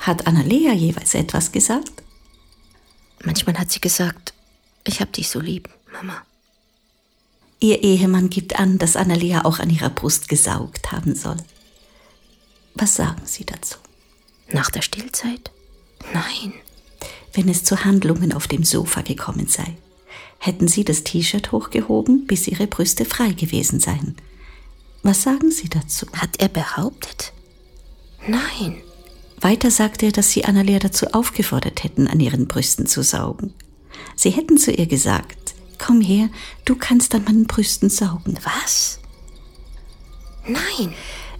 [0.00, 1.92] Hat Annalea jeweils etwas gesagt?
[3.24, 4.32] Manchmal hat sie gesagt,
[4.84, 6.22] ich hab dich so lieb, Mama.
[7.60, 11.38] Ihr Ehemann gibt an, dass Annalea auch an ihrer Brust gesaugt haben soll.
[12.74, 13.78] Was sagen Sie dazu?
[14.52, 15.50] Nach der Stillzeit?
[16.12, 16.54] Nein.
[17.32, 19.76] Wenn es zu Handlungen auf dem Sofa gekommen sei,
[20.38, 24.16] hätten Sie das T-Shirt hochgehoben, bis Ihre Brüste frei gewesen seien.
[25.02, 26.06] Was sagen Sie dazu?
[26.12, 27.32] Hat er behauptet?
[28.26, 28.76] Nein.
[29.40, 33.54] Weiter sagte er, dass Sie Annalea dazu aufgefordert hätten, an ihren Brüsten zu saugen.
[34.16, 35.37] Sie hätten zu ihr gesagt,
[35.78, 36.28] komm her,
[36.64, 38.38] du kannst an meinen Brüsten saugen.
[38.44, 39.00] Was?
[40.46, 40.94] Nein.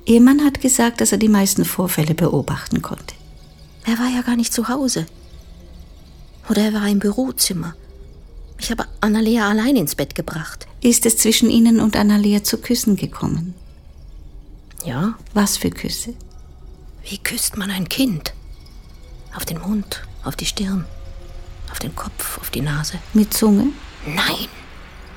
[0.05, 3.15] Ihr Mann hat gesagt, dass er die meisten Vorfälle beobachten konnte.
[3.85, 5.07] Er war ja gar nicht zu Hause.
[6.49, 7.75] Oder er war im Bürozimmer.
[8.59, 10.67] Ich habe Annalea allein ins Bett gebracht.
[10.81, 13.55] Ist es zwischen Ihnen und Annalea zu Küssen gekommen?
[14.85, 15.15] Ja.
[15.35, 16.15] Was für Küsse?
[17.05, 18.33] Wie küsst man ein Kind?
[19.35, 20.85] Auf den Mund, auf die Stirn,
[21.71, 22.99] auf den Kopf, auf die Nase.
[23.15, 23.69] Mit Zunge?
[24.15, 24.49] Nein.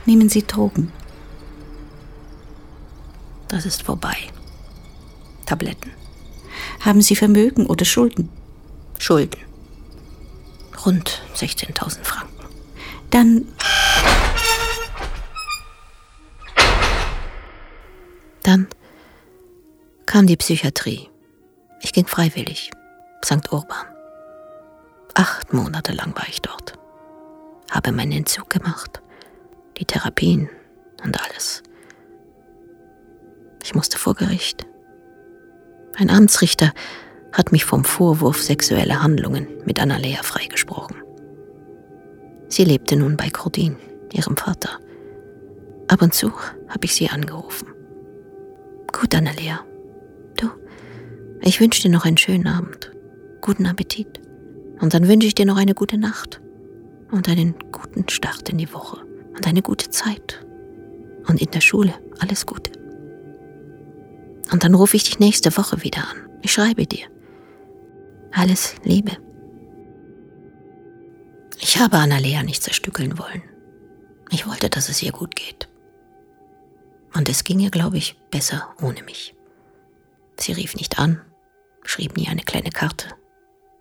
[0.06, 0.92] Nehmen Sie Drogen?
[3.48, 4.16] Das ist vorbei.
[5.46, 5.92] Tabletten.
[6.80, 8.30] Haben Sie Vermögen oder Schulden?
[8.98, 9.40] Schulden.
[10.86, 12.46] Rund 16.000 Franken.
[13.10, 13.48] Dann.
[18.44, 18.68] Dann
[20.06, 21.10] kam die Psychiatrie.
[21.82, 22.72] Ich ging freiwillig.
[23.24, 23.52] St.
[23.52, 23.86] Urban.
[25.14, 26.81] Acht Monate lang war ich dort.
[27.72, 29.02] Habe meinen Entzug gemacht.
[29.78, 30.50] Die Therapien
[31.04, 31.64] und alles.
[33.64, 34.68] Ich musste vor Gericht.
[35.96, 36.74] Ein Amtsrichter
[37.32, 40.98] hat mich vom Vorwurf sexueller Handlungen mit Annalea freigesprochen.
[42.50, 43.78] Sie lebte nun bei Cordin,
[44.12, 44.80] ihrem Vater.
[45.88, 46.34] Ab und zu
[46.68, 47.70] habe ich sie angerufen.
[48.92, 49.62] Gut, Annalea.
[50.36, 50.50] Du,
[51.42, 52.92] ich wünsche dir noch einen schönen Abend.
[53.40, 54.20] Guten Appetit.
[54.82, 56.42] Und dann wünsche ich dir noch eine gute Nacht.
[57.12, 59.06] Und einen guten Start in die Woche.
[59.36, 60.46] Und eine gute Zeit.
[61.28, 62.72] Und in der Schule alles Gute.
[64.52, 66.30] Und dann rufe ich dich nächste Woche wieder an.
[66.42, 67.08] Ich schreibe dir.
[68.32, 69.18] Alles Liebe.
[71.60, 73.44] Ich habe Annalea nicht zerstückeln wollen.
[74.30, 75.68] Ich wollte, dass es ihr gut geht.
[77.14, 79.36] Und es ging ihr, glaube ich, besser ohne mich.
[80.38, 81.22] Sie rief nicht an,
[81.84, 83.10] schrieb nie eine kleine Karte,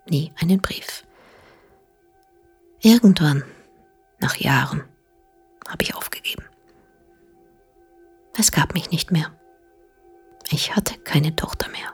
[0.09, 1.05] nie einen Brief.
[2.83, 3.45] Irgendwann,
[4.21, 4.83] nach Jahren,
[5.69, 6.45] habe ich aufgegeben.
[8.38, 9.31] Es gab mich nicht mehr.
[10.51, 11.93] Ich hatte keine Tochter mehr.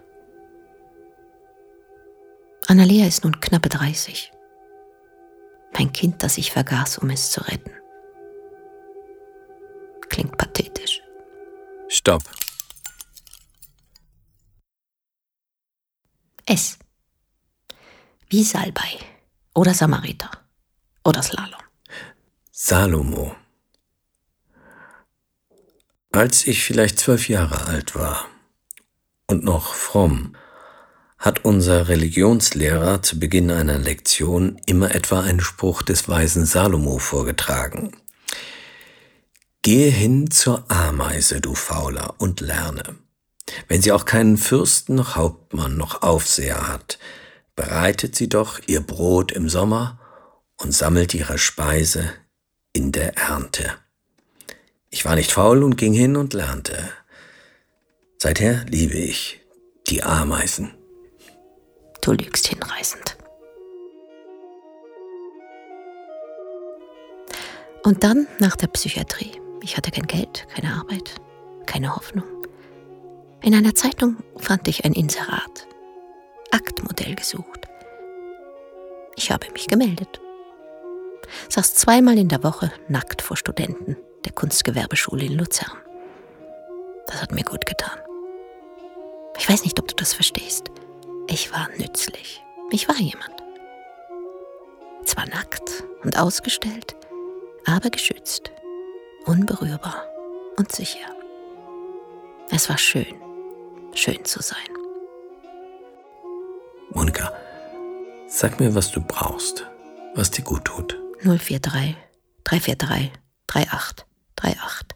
[2.69, 4.33] Annalea ist nun knappe 30.
[5.73, 7.73] Mein Kind, das ich vergaß, um es zu retten.
[10.09, 11.03] Klingt pathetisch.
[11.89, 12.23] Stopp.
[16.47, 16.79] Es.
[18.29, 18.99] Wie Salbei
[19.53, 20.46] oder Samariter
[21.07, 21.61] oder Slalom.
[22.51, 23.37] Salomo.
[26.11, 28.27] Als ich vielleicht zwölf Jahre alt war
[29.27, 30.35] und noch fromm,
[31.19, 37.97] hat unser Religionslehrer zu Beginn einer Lektion immer etwa einen Spruch des weisen Salomo vorgetragen.
[39.63, 42.97] Gehe hin zur Ameise, du Fauler, und lerne.
[43.69, 46.99] Wenn sie auch keinen Fürsten noch Hauptmann noch Aufseher hat,
[47.55, 49.99] bereitet sie doch ihr Brot im Sommer
[50.59, 52.13] und sammelt ihre Speise
[52.73, 53.79] in der Ernte.
[54.91, 56.89] Ich war nicht faul und ging hin und lernte.
[58.19, 59.41] Seither liebe ich
[59.89, 60.75] die Ameisen.
[62.01, 63.17] Du lügst hinreißend.
[67.83, 69.41] Und dann nach der Psychiatrie.
[69.63, 71.15] Ich hatte kein Geld, keine Arbeit,
[71.67, 72.25] keine Hoffnung.
[73.43, 75.69] In einer Zeitung fand ich ein Inserat.
[76.51, 77.69] Aktmodell gesucht.
[79.15, 80.21] Ich habe mich gemeldet.
[81.49, 85.77] Saß zweimal in der Woche nackt vor Studenten der Kunstgewerbeschule in Luzern.
[87.07, 87.99] Das hat mir gut getan.
[89.39, 90.71] Ich weiß nicht, ob du das verstehst.
[91.29, 92.43] Ich war nützlich.
[92.71, 93.35] Ich war jemand.
[95.05, 96.97] Zwar nackt und ausgestellt,
[97.65, 98.51] aber geschützt,
[99.25, 100.05] unberührbar
[100.57, 101.15] und sicher.
[102.51, 103.15] Es war schön,
[103.95, 104.59] schön zu sein.
[106.91, 107.33] Monika,
[108.27, 109.67] sag mir, was du brauchst,
[110.15, 110.99] was dir gut tut.
[111.27, 111.97] 043
[112.45, 113.11] 343
[113.51, 114.07] 38
[114.37, 114.87] 38.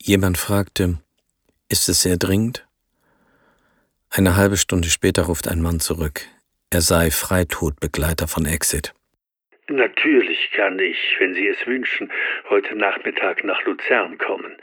[0.00, 0.98] Jemand fragte,
[1.68, 2.66] ist es sehr dringend?
[4.10, 6.20] Eine halbe Stunde später ruft ein Mann zurück.
[6.70, 8.94] Er sei Freitodbegleiter von Exit.
[9.68, 12.12] Natürlich kann ich, wenn Sie es wünschen,
[12.50, 14.56] heute Nachmittag nach Luzern kommen.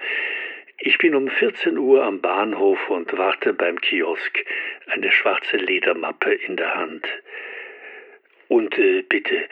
[0.78, 4.46] Ich bin um 14 Uhr am Bahnhof und warte beim Kiosk,
[4.88, 7.06] eine schwarze Ledermappe in der Hand.
[8.50, 9.47] Und äh, bitte,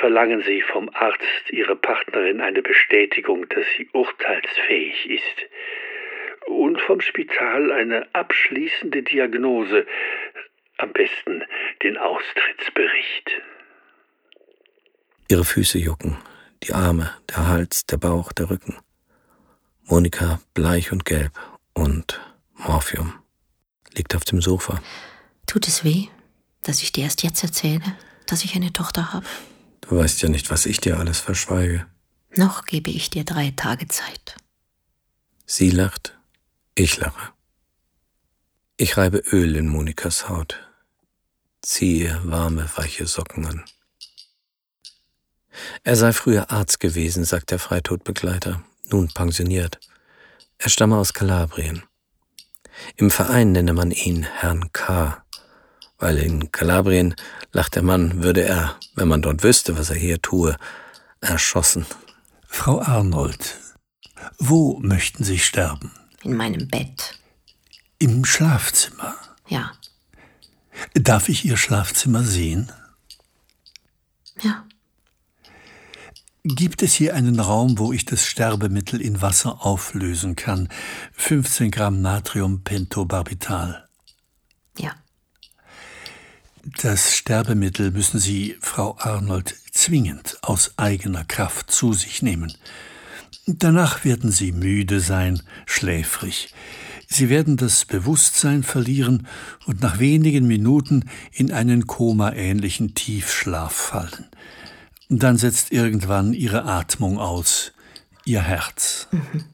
[0.00, 5.48] verlangen Sie vom Arzt Ihrer Partnerin eine Bestätigung, dass sie urteilsfähig ist
[6.46, 9.86] und vom Spital eine abschließende Diagnose,
[10.78, 11.44] am besten
[11.82, 13.30] den Austrittsbericht.
[15.28, 16.16] Ihre Füße jucken,
[16.62, 18.78] die Arme, der Hals, der Bauch, der Rücken.
[19.84, 21.32] Monika bleich und gelb
[21.74, 22.18] und
[22.54, 23.12] Morphium.
[23.94, 24.80] Liegt auf dem Sofa.
[25.46, 26.06] Tut es weh,
[26.62, 27.82] dass ich dir erst jetzt erzähle,
[28.30, 29.26] dass ich eine Tochter habe?
[29.80, 31.86] Du weißt ja nicht, was ich dir alles verschweige.
[32.36, 34.36] Noch gebe ich dir drei Tage Zeit.
[35.46, 36.16] Sie lacht,
[36.74, 37.32] ich lache.
[38.76, 40.60] Ich reibe Öl in Monikas Haut,
[41.62, 43.64] ziehe warme, weiche Socken an.
[45.82, 49.80] Er sei früher Arzt gewesen, sagt der Freitodbegleiter, nun pensioniert.
[50.58, 51.82] Er stamme aus Kalabrien.
[52.96, 55.24] Im Verein nenne man ihn Herrn K.,
[55.98, 57.14] weil in Kalabrien,
[57.52, 60.56] lacht der Mann, würde er, wenn man dort wüsste, was er hier tue,
[61.20, 61.86] erschossen.
[62.46, 63.58] Frau Arnold,
[64.38, 65.92] wo möchten Sie sterben?
[66.22, 67.18] In meinem Bett.
[67.98, 69.16] Im Schlafzimmer.
[69.48, 69.72] Ja.
[70.94, 72.70] Darf ich Ihr Schlafzimmer sehen?
[74.42, 74.64] Ja.
[76.44, 80.68] Gibt es hier einen Raum, wo ich das Sterbemittel in Wasser auflösen kann?
[81.12, 83.87] 15 Gramm Natriumpentobarbital.
[86.64, 92.52] Das Sterbemittel müssen Sie, Frau Arnold, zwingend aus eigener Kraft zu sich nehmen.
[93.46, 96.52] Danach werden Sie müde sein, schläfrig.
[97.06, 99.26] Sie werden das Bewusstsein verlieren
[99.66, 104.26] und nach wenigen Minuten in einen komaähnlichen Tiefschlaf fallen.
[105.08, 107.72] Dann setzt irgendwann Ihre Atmung aus,
[108.28, 109.08] Ihr Herz.
[109.10, 109.44] Mhm.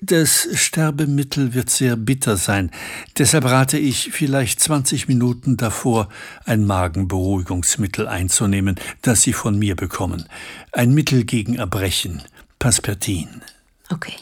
[0.00, 2.70] Das Sterbemittel wird sehr bitter sein.
[3.18, 6.08] Deshalb rate ich, vielleicht 20 Minuten davor
[6.46, 10.26] ein Magenberuhigungsmittel einzunehmen, das Sie von mir bekommen.
[10.72, 12.22] Ein Mittel gegen Erbrechen,
[12.58, 13.42] Paspertin.
[13.90, 14.16] Okay.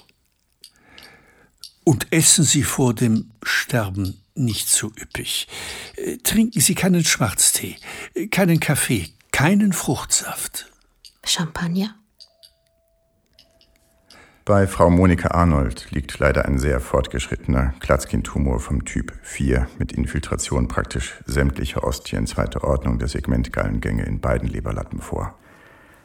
[1.85, 5.47] Und essen Sie vor dem Sterben nicht zu üppig.
[6.25, 7.77] Trinken Sie keinen Schwarztee,
[8.33, 10.67] keinen Kaffee, keinen Fruchtsaft.
[11.25, 11.95] Champagner?
[14.47, 20.69] Bei Frau Monika Arnold liegt leider ein sehr fortgeschrittener Klatzkin-Tumor vom Typ 4 mit Infiltration
[20.69, 25.35] praktisch sämtlicher Ostien zweiter Ordnung der Segmentgallengänge in beiden Leberlappen vor.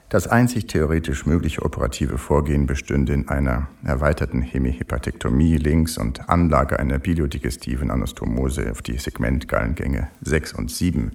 [0.08, 6.98] Das einzig theoretisch mögliche operative Vorgehen bestünde in einer erweiterten Hemihepatektomie links und Anlage einer
[6.98, 11.12] biliodigestiven Anastomose auf die Segmentgallengänge 6 und 7.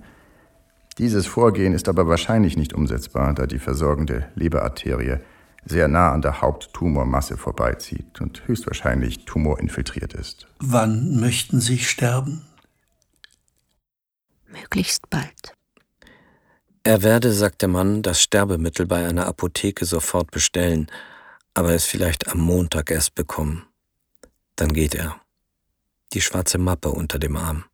[0.99, 5.21] Dieses Vorgehen ist aber wahrscheinlich nicht umsetzbar, da die versorgende Leberarterie
[5.67, 10.47] sehr nah an der Haupttumormasse vorbeizieht und höchstwahrscheinlich tumorinfiltriert ist.
[10.59, 12.45] Wann möchten Sie sterben?
[14.47, 15.55] Möglichst bald.
[16.85, 20.87] Er werde, sagt der Mann, das Sterbemittel bei einer Apotheke sofort bestellen,
[21.55, 23.67] aber es vielleicht am Montag erst bekommen.
[24.57, 25.21] Dann geht er.
[26.13, 27.65] Die schwarze Mappe unter dem Arm.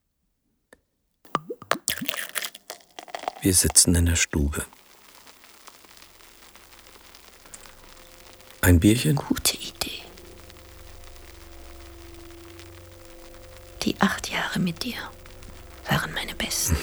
[3.43, 4.65] Wir sitzen in der Stube.
[8.61, 9.17] Ein Bierchen?
[9.17, 10.03] Gute Idee.
[13.83, 14.97] Die acht Jahre mit dir
[15.89, 16.77] waren meine besten.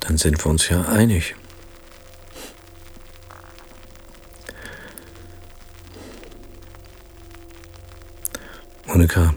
[0.00, 1.36] Dann sind wir uns ja einig.
[8.86, 9.34] Monika.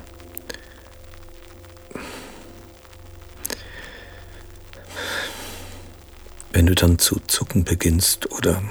[6.51, 8.63] Wenn du dann zu zucken beginnst oder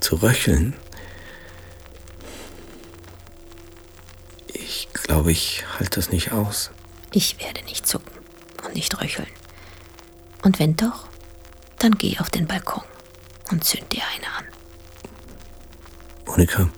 [0.00, 0.76] zu röcheln,
[5.22, 6.72] glaube, ich halte das nicht aus.
[7.12, 8.10] Ich werde nicht zucken
[8.64, 9.28] und nicht röcheln.
[10.42, 11.06] Und wenn doch,
[11.78, 12.82] dann geh auf den Balkon
[13.52, 14.44] und zünd dir eine an.
[16.26, 16.68] Monika,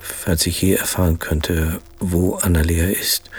[0.00, 3.30] falls ich je erfahren könnte, wo Annalea ist,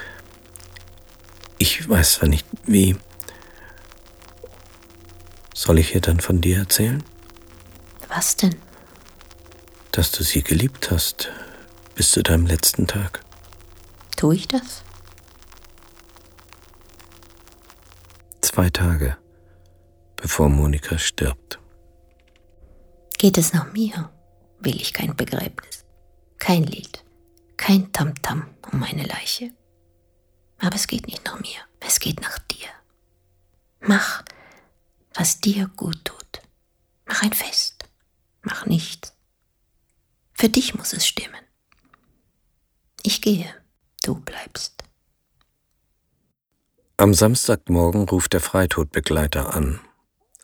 [1.58, 2.98] ich weiß zwar nicht wie,
[5.56, 7.04] soll ich ihr dann von dir erzählen?
[8.10, 8.58] Was denn?
[9.92, 11.32] Dass du sie geliebt hast,
[11.98, 13.26] bis zu deinem letzten Tag.
[14.16, 14.84] Tue ich das?
[18.40, 19.18] Zwei Tage,
[20.16, 21.60] bevor Monika stirbt.
[23.18, 24.12] Geht es nach mir,
[24.60, 25.86] will ich kein Begräbnis,
[26.38, 27.04] kein Lied,
[27.58, 29.50] kein Tamtam -Tam um meine Leiche.
[30.60, 32.70] Aber es geht nicht nach mir, es geht nach dir.
[33.80, 34.24] Mach,
[35.16, 36.42] was dir gut tut.
[37.08, 37.86] Mach ein Fest,
[38.44, 39.14] mach nichts.
[40.34, 41.47] Für dich muss es stimmen.
[43.10, 43.46] Ich gehe,
[44.04, 44.84] du bleibst.
[46.98, 49.80] Am Samstagmorgen ruft der Freitodbegleiter an.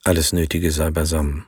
[0.05, 1.45] Alles Nötige sei beisammen.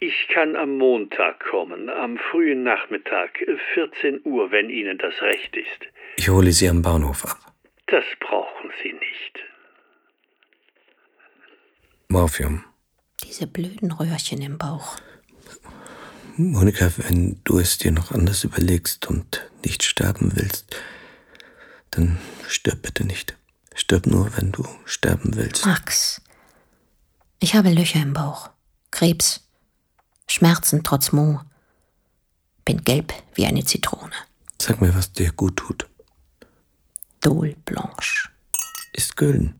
[0.00, 3.38] Ich kann am Montag kommen, am frühen Nachmittag,
[3.74, 5.80] 14 Uhr, wenn Ihnen das recht ist.
[6.16, 7.38] Ich hole Sie am Bahnhof ab.
[7.86, 9.38] Das brauchen Sie nicht.
[12.08, 12.64] Morphium.
[13.22, 14.96] Diese blöden Röhrchen im Bauch.
[16.36, 20.76] Monika, wenn du es dir noch anders überlegst und nicht sterben willst,
[21.90, 23.36] Dann stirb bitte nicht.
[23.74, 25.64] Stirb nur, wenn du sterben willst.
[25.64, 26.20] Max,
[27.40, 28.50] ich habe Löcher im Bauch,
[28.90, 29.48] Krebs,
[30.26, 31.40] Schmerzen trotz Mo,
[32.64, 34.12] bin gelb wie eine Zitrone.
[34.60, 35.88] Sag mir, was dir gut tut.
[37.20, 38.28] Dole Blanche.
[38.92, 39.58] Ist Gülden.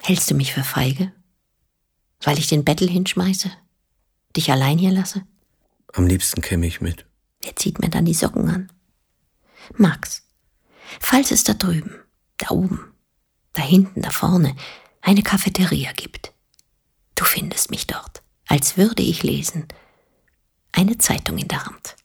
[0.00, 1.12] Hältst du mich für feige?
[2.22, 3.50] Weil ich den Bettel hinschmeiße?
[4.36, 5.22] Dich allein hier lasse?
[5.92, 7.04] Am liebsten käme ich mit.
[7.42, 8.72] Wer zieht mir dann die Socken an?
[9.76, 10.22] Max,
[11.00, 11.94] falls es da drüben,
[12.38, 12.92] da oben,
[13.52, 14.56] da hinten, da vorne
[15.00, 16.32] eine Cafeteria gibt,
[17.14, 19.66] du findest mich dort, als würde ich lesen,
[20.72, 21.96] eine Zeitung in der Hand.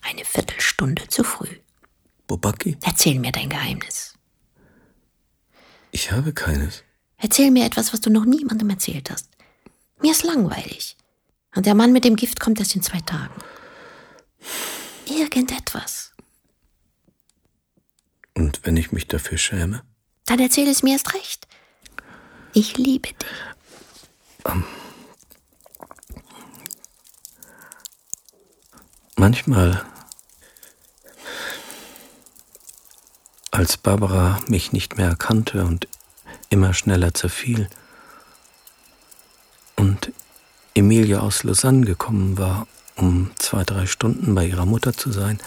[0.00, 1.58] Eine Viertelstunde zu früh.
[2.26, 2.78] Bobaki?
[2.82, 4.14] Erzähl mir dein Geheimnis.
[5.90, 6.84] Ich habe keines.
[7.16, 9.28] Erzähl mir etwas, was du noch niemandem erzählt hast.
[10.00, 10.96] Mir ist langweilig.
[11.54, 13.34] Und der Mann mit dem Gift kommt erst in zwei Tagen.
[15.06, 16.12] Irgendetwas.
[18.34, 19.82] Und wenn ich mich dafür schäme?
[20.26, 21.48] Dann erzähl es mir erst recht.
[22.52, 23.28] Ich liebe dich.
[24.44, 24.64] Um,
[29.16, 29.84] manchmal,
[33.50, 35.88] als Barbara mich nicht mehr erkannte und
[36.48, 37.68] immer schneller zerfiel
[39.76, 40.12] und
[40.74, 42.66] Emilia aus Lausanne gekommen war,
[42.98, 45.40] um zwei, drei Stunden bei ihrer Mutter zu sein,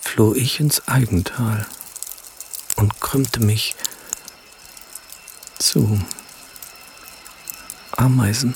[0.00, 1.66] floh ich ins Eigental
[2.76, 3.74] und krümmte mich
[5.58, 6.00] zu
[7.96, 8.54] Ameisen.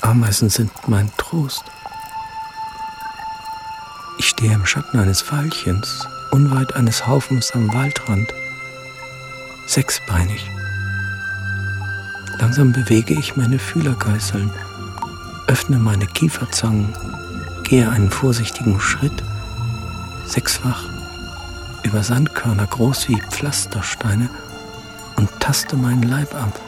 [0.00, 1.64] Ameisen sind mein Trost.
[4.18, 8.32] Ich stehe im Schatten eines Weilchens, unweit eines Haufens am Waldrand,
[9.66, 10.50] sechsbeinig.
[12.42, 14.50] Langsam bewege ich meine Fühlergeißeln,
[15.46, 16.92] öffne meine Kieferzangen,
[17.62, 19.22] gehe einen vorsichtigen Schritt,
[20.26, 20.88] sechsfach,
[21.84, 24.28] über Sandkörner groß wie Pflastersteine
[25.14, 26.60] und taste meinen Leib ab.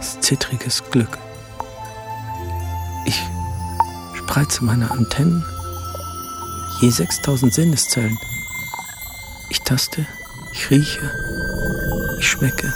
[0.00, 1.16] Zittriges Glück.
[3.06, 3.22] Ich
[4.14, 5.44] spreize meine Antennen,
[6.80, 8.18] je 6000 Sinneszellen.
[9.50, 10.04] Ich taste,
[10.52, 11.12] ich rieche,
[12.18, 12.74] ich schmecke,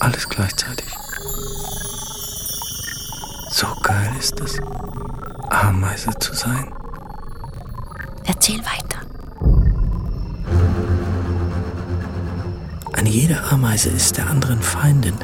[0.00, 0.86] alles gleichzeitig.
[3.50, 4.58] So geil ist es,
[5.50, 6.72] Ameise zu sein.
[8.24, 9.00] Erzähl weiter.
[12.92, 15.14] Eine jede Ameise ist der anderen Feindin,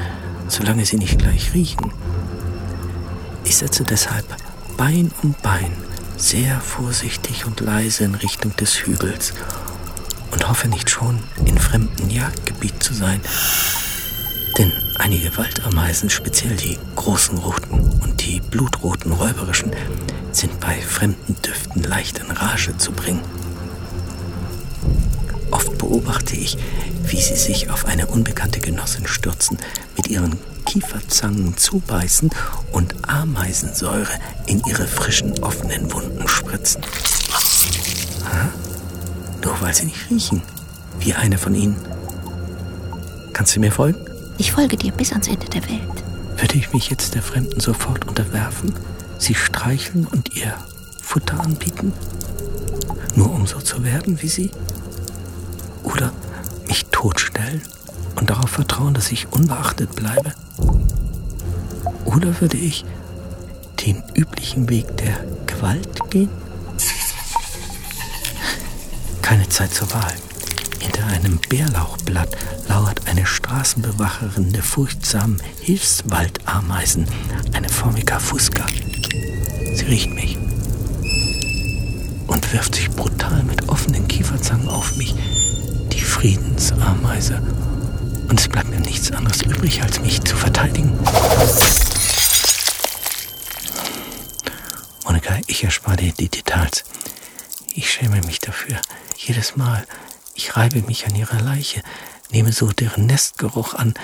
[0.49, 1.93] solange sie nicht gleich riechen.
[3.45, 4.25] Ich setze deshalb
[4.77, 5.73] Bein um Bein
[6.16, 9.35] sehr vorsichtig und leise in Richtung des Hügels
[10.31, 13.20] und hoffe nicht schon in fremdem Jagdgebiet zu sein.
[14.63, 19.73] Denn einige Waldameisen, speziell die großen roten und die blutroten räuberischen,
[20.31, 23.23] sind bei fremden Düften leicht in Rage zu bringen.
[25.51, 26.57] Oft beobachte ich,
[27.03, 29.59] wie sie sich auf eine unbekannte Genossin stürzen,
[29.97, 32.31] mit ihren Kieferzangen zubeißen
[32.71, 34.13] und Ameisensäure
[34.47, 36.83] in ihre frischen, offenen Wunden spritzen.
[38.27, 38.49] Ha?
[39.43, 40.41] Nur weil sie nicht riechen,
[41.01, 41.75] wie eine von ihnen.
[43.33, 44.12] Kannst du mir folgen?
[44.39, 46.05] Ich folge dir bis ans Ende der Welt.
[46.37, 48.74] Würde ich mich jetzt der Fremden sofort unterwerfen,
[49.18, 50.55] sie streicheln und ihr
[51.01, 51.93] Futter anbieten?
[53.14, 54.51] Nur um so zu werden wie sie?
[55.85, 56.12] Oder
[56.66, 57.62] mich totstellen
[58.16, 60.33] und darauf vertrauen, dass ich unbeachtet bleibe?
[62.05, 62.85] Oder würde ich
[63.85, 66.30] den üblichen Weg der Gewalt gehen?
[69.22, 70.12] Keine Zeit zur Wahl.
[70.80, 72.37] Hinter einem Bärlauchblatt
[73.13, 77.07] eine Straßenbewacherin der furchtsamen Hilfswaldameisen,
[77.53, 78.65] eine Formica fusca.
[79.75, 80.39] Sie riecht mich
[82.27, 85.15] und wirft sich brutal mit offenen Kieferzangen auf mich,
[85.93, 87.43] die Friedensameise.
[88.31, 90.99] Und es bleibt mir nichts anderes übrig, als mich zu verteidigen.
[95.05, 96.85] Monika, ich erspare dir die Details.
[97.75, 98.81] Ich schäme mich dafür.
[99.19, 99.87] Jedes Mal,
[100.35, 101.83] ich reibe mich an ihrer Leiche,
[102.33, 103.95] nehme so deren Nestgeruch an,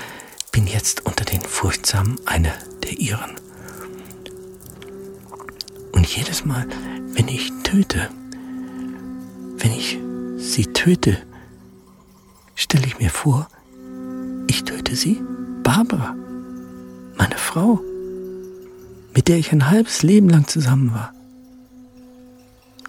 [0.53, 2.53] bin jetzt unter den Furchtsamen eine
[2.83, 3.33] der ihren.
[5.93, 6.67] Und jedes Mal,
[7.15, 8.09] wenn ich töte,
[9.57, 9.99] wenn ich
[10.37, 11.19] sie töte,
[12.55, 13.49] stelle ich mir vor,
[14.47, 15.21] ich töte sie,
[15.63, 16.15] Barbara,
[17.17, 17.81] meine Frau,
[19.15, 21.13] mit der ich ein halbes Leben lang zusammen war,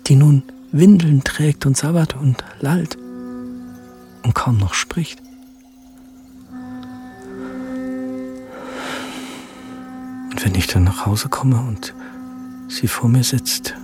[0.07, 2.97] die nun Windeln trägt und sabbert und lallt
[4.23, 5.19] und kaum noch spricht.
[10.39, 11.93] Und wenn ich dann nach Hause komme und
[12.69, 13.75] sie vor mir sitzt,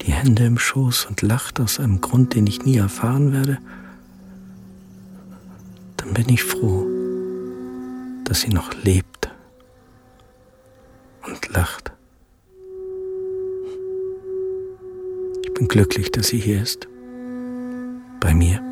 [0.00, 3.58] die Hände im Schoß und lacht aus einem Grund, den ich nie erfahren werde,
[5.98, 6.86] dann bin ich froh,
[8.24, 9.30] dass sie noch lebt
[11.26, 11.92] und lacht.
[15.44, 16.88] Ich bin glücklich, dass sie hier ist,
[18.18, 18.62] bei mir.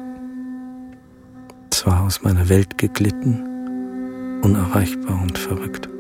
[1.68, 5.91] Zwar aus meiner Welt geglitten, unerreichbar und verrückt.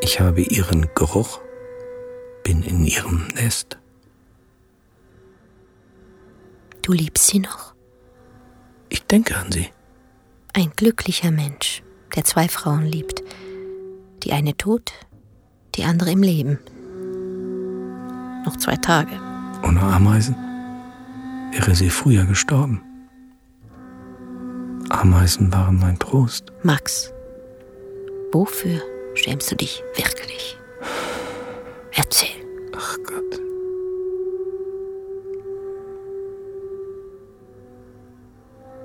[0.00, 1.40] Ich habe ihren Geruch,
[2.44, 3.78] bin in ihrem Nest.
[6.82, 7.74] Du liebst sie noch?
[8.88, 9.68] Ich denke an sie.
[10.54, 11.82] Ein glücklicher Mensch,
[12.14, 13.22] der zwei Frauen liebt.
[14.22, 14.92] Die eine tot,
[15.74, 16.58] die andere im Leben.
[18.44, 19.12] Noch zwei Tage.
[19.64, 20.36] Ohne Ameisen
[21.52, 22.82] wäre sie früher gestorben.
[24.88, 26.52] Ameisen waren mein Trost.
[26.62, 27.12] Max,
[28.32, 28.80] wofür
[29.18, 30.56] schämst du dich wirklich?
[31.92, 32.28] Erzähl.
[32.76, 33.40] Ach Gott.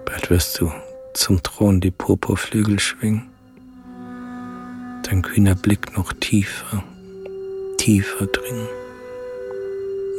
[0.06, 0.72] Bald wirst du
[1.14, 3.30] zum Thron die Purpurflügel schwingen.
[5.04, 6.84] Dein kühner Blick noch tiefer,
[7.78, 8.68] tiefer dringen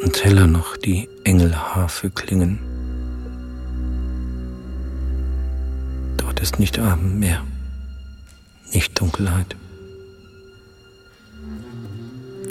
[0.04, 2.60] und heller noch die Engelharfe klingen.
[6.18, 7.42] Dort ist nicht Abend mehr,
[8.72, 9.56] nicht Dunkelheit.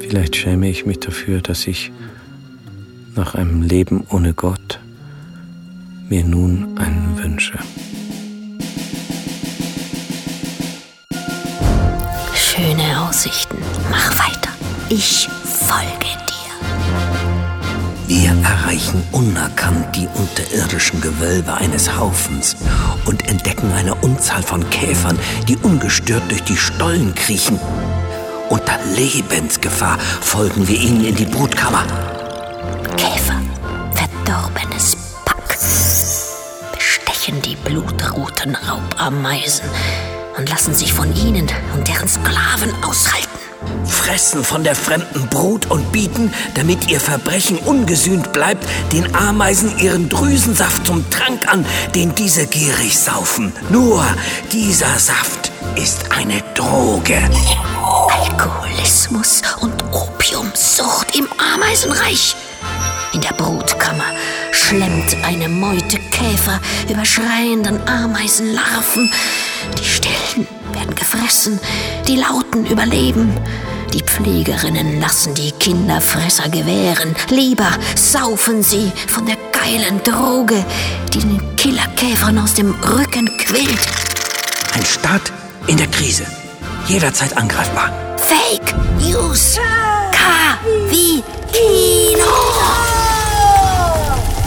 [0.07, 1.91] Vielleicht schäme ich mich dafür, dass ich
[3.15, 4.79] nach einem Leben ohne Gott
[6.09, 7.57] mir nun einen wünsche.
[12.35, 13.57] Schöne Aussichten.
[13.89, 14.49] Mach weiter.
[14.89, 16.33] Ich folge dir.
[18.07, 22.57] Wir erreichen unerkannt die unterirdischen Gewölbe eines Haufens
[23.05, 27.57] und entdecken eine Unzahl von Käfern, die ungestört durch die Stollen kriechen.
[28.53, 31.87] Unter Lebensgefahr folgen wir ihnen in die Brutkammer.
[32.95, 33.41] Käfer,
[33.95, 34.95] verdorbenes
[35.25, 35.57] Pack,
[36.71, 39.67] bestechen die blutroten Raubameisen
[40.37, 43.27] und lassen sich von ihnen und deren Sklaven aushalten.
[43.85, 50.09] Fressen von der fremden Brut und bieten, damit ihr Verbrechen ungesühnt bleibt, den Ameisen ihren
[50.09, 53.51] Drüsensaft zum Trank an, den diese gierig saufen.
[53.71, 54.05] Nur
[54.51, 57.17] dieser Saft ist eine Droge.
[57.83, 62.35] Alkoholismus und Opiumsucht im Ameisenreich.
[63.13, 64.05] In der Brutkammer
[64.51, 66.59] schlemmt eine Meute Käfer
[66.89, 69.11] über schreienden Ameisenlarven.
[69.77, 71.59] Die Stillen werden gefressen,
[72.07, 73.37] die Lauten überleben.
[73.93, 77.15] Die Pflegerinnen lassen die Kinderfresser gewähren.
[77.29, 80.65] Lieber saufen sie von der geilen Droge,
[81.13, 83.87] die den Killerkäfern aus dem Rücken quillt.
[84.73, 85.31] Ein Staat
[85.67, 86.25] in der Krise.
[86.85, 87.91] Jederzeit angreifbar.
[88.17, 89.57] Fake News.
[90.11, 90.19] K
[90.89, 92.25] wie Kino.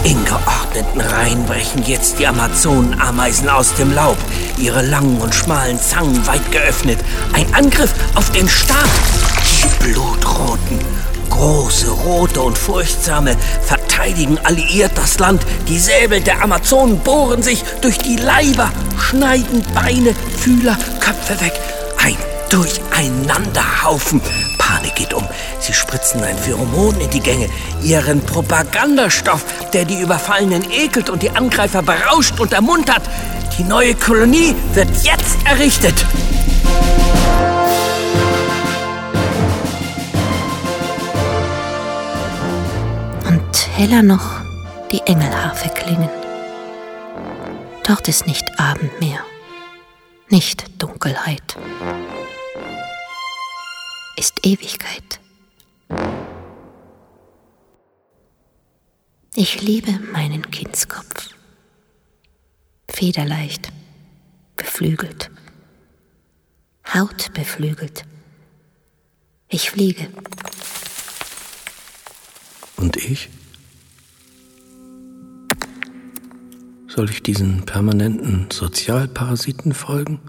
[0.05, 4.19] In geordneten Reihen brechen jetzt die Amazonenameisen aus dem Laub,
[4.59, 6.99] ihre langen und schmalen Zangen weit geöffnet.
[7.33, 8.85] Ein Angriff auf den Staat.
[9.51, 10.79] Die Blutroten,
[11.31, 15.43] große, rote und furchtsame, verteidigen alliiert das Land.
[15.69, 21.55] Die Säbel der Amazonen bohren sich durch die Leiber, schneiden Beine, Fühler, Köpfe weg.
[22.47, 24.21] Ein Durcheinanderhaufen.
[24.59, 25.27] Panik geht um.
[25.59, 27.49] Sie spritzen ein Pheromon in die Gänge.
[27.83, 33.03] Ihren Propagandastoff, der die Überfallenen ekelt und die Angreifer berauscht und ermuntert.
[33.59, 35.95] Die neue Kolonie wird jetzt errichtet.
[43.29, 44.41] Und heller noch
[44.93, 46.11] die Engelharfe klingen.
[47.87, 49.21] Dort ist nicht Abend mehr,
[50.29, 51.57] nicht Dunkelheit,
[54.17, 55.21] ist Ewigkeit.
[59.35, 61.29] Ich liebe meinen Kindskopf.
[62.89, 63.71] Federleicht,
[64.57, 65.31] beflügelt,
[66.95, 68.05] Haut beflügelt.
[69.49, 70.09] Ich fliege.
[72.77, 73.29] Und ich?
[76.89, 80.21] Soll ich diesen permanenten Sozialparasiten folgen,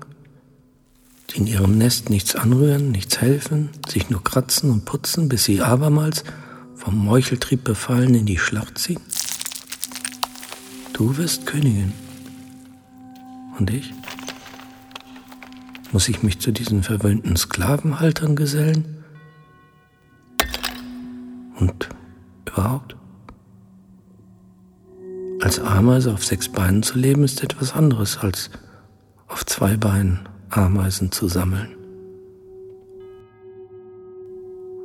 [1.36, 6.24] in ihrem Nest nichts anrühren, nichts helfen, sich nur kratzen und putzen, bis sie abermals
[6.76, 9.02] vom Meucheltrieb befallen in die Schlacht ziehen?
[10.94, 11.92] Du wirst Königin.
[13.60, 13.94] Und ich?
[15.92, 19.04] Muss ich mich zu diesen verwöhnten Sklavenhaltern gesellen?
[21.60, 21.90] Und
[22.46, 22.96] überhaupt?
[25.42, 28.50] Als Ameise auf sechs Beinen zu leben, ist etwas anderes als
[29.28, 31.76] auf zwei Beinen Ameisen zu sammeln.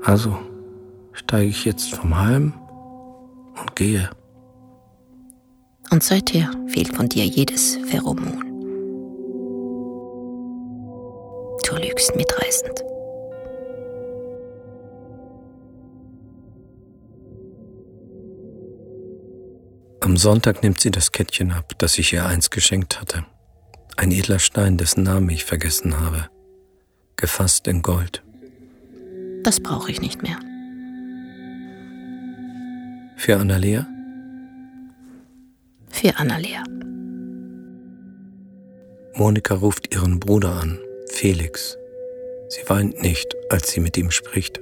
[0.02, 0.36] Also
[1.12, 2.54] steige ich jetzt vom Halm
[3.60, 4.10] und gehe.
[5.90, 8.40] Und seither fehlt von dir jedes Pheromon.
[11.64, 12.84] Du lügst mitreißend.
[20.00, 23.24] Am Sonntag nimmt sie das Kettchen ab, das ich ihr einst geschenkt hatte.
[24.02, 26.28] Ein edler Stein, dessen Namen ich vergessen habe.
[27.14, 28.24] Gefasst in Gold.
[29.44, 30.40] Das brauche ich nicht mehr.
[33.16, 33.86] Für Annalea?
[35.88, 36.64] Für Annalea.
[39.14, 41.76] Monika ruft ihren Bruder an, Felix.
[42.48, 44.60] Sie weint nicht, als sie mit ihm spricht.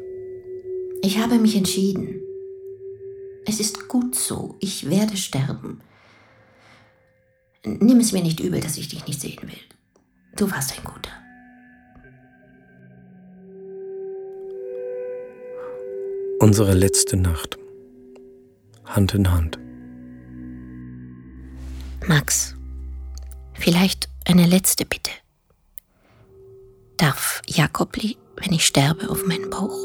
[1.00, 2.20] Ich habe mich entschieden.
[3.46, 4.56] Es ist gut so.
[4.60, 5.80] Ich werde sterben.
[7.64, 9.58] Nimm es mir nicht übel, dass ich dich nicht sehen will.
[10.36, 11.10] Du warst ein guter.
[16.38, 17.58] Unsere letzte Nacht.
[18.86, 19.58] Hand in Hand.
[22.08, 22.54] Max,
[23.52, 25.10] vielleicht eine letzte Bitte.
[26.96, 29.76] Darf Jakobli, wenn ich sterbe, auf meinen Bauch?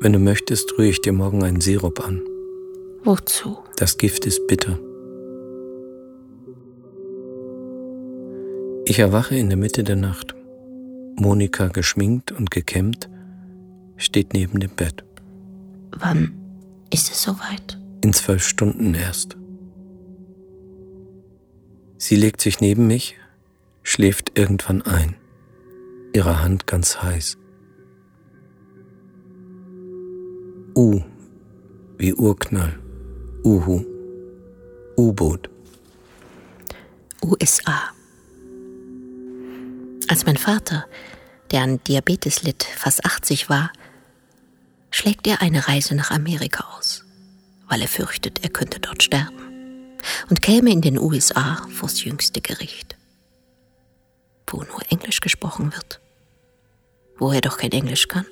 [0.00, 2.20] Wenn du möchtest, rühre ich dir morgen einen Sirup an.
[3.04, 3.58] Wozu?
[3.76, 4.78] Das Gift ist bitter.
[8.84, 10.34] Ich erwache in der Mitte der Nacht.
[11.16, 13.08] Monika, geschminkt und gekämmt,
[13.96, 15.04] steht neben dem Bett.
[15.98, 16.32] Wann
[16.92, 17.78] ist es soweit?
[18.04, 19.36] In zwölf Stunden erst.
[21.98, 23.16] Sie legt sich neben mich,
[23.82, 25.16] schläft irgendwann ein,
[26.12, 27.38] ihre Hand ganz heiß.
[30.76, 31.00] U
[31.98, 32.81] wie Urknall,
[33.44, 33.84] Uhu,
[34.96, 35.50] U-Boot.
[37.22, 37.90] USA.
[40.08, 40.86] Als mein Vater,
[41.50, 43.72] der an Diabetes litt, fast 80 war,
[44.90, 47.04] schlägt er eine Reise nach Amerika aus,
[47.68, 49.98] weil er fürchtet, er könnte dort sterben
[50.30, 52.96] und käme in den USA vors jüngste Gericht,
[54.46, 56.00] wo nur Englisch gesprochen wird,
[57.18, 58.26] wo er doch kein Englisch kann.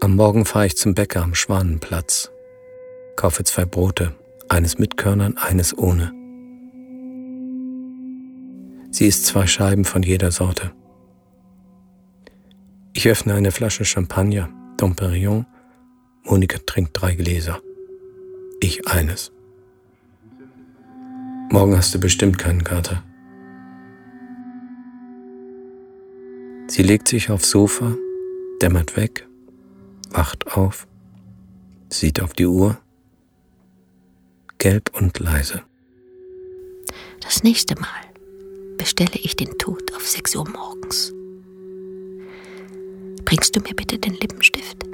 [0.00, 2.30] Am Morgen fahre ich zum Bäcker am Schwanenplatz,
[3.20, 4.14] kaufe zwei Brote,
[4.48, 6.10] eines mit Körnern, eines ohne.
[8.90, 10.72] Sie isst zwei Scheiben von jeder Sorte.
[12.94, 14.48] Ich öffne eine Flasche Champagner,
[14.78, 15.44] Domperion.
[16.22, 17.60] Monika trinkt drei Gläser.
[18.58, 19.32] Ich eines.
[21.50, 23.02] Morgen hast du bestimmt keinen Kater.
[26.68, 27.94] Sie legt sich aufs Sofa,
[28.62, 29.28] dämmert weg,
[30.08, 30.88] wacht auf,
[31.90, 32.78] sieht auf die Uhr,
[34.60, 35.62] gelb und leise.
[37.20, 38.04] Das nächste Mal
[38.76, 41.12] bestelle ich den Tod auf 6 Uhr morgens.
[43.24, 44.89] Bringst du mir bitte den Lippenstift?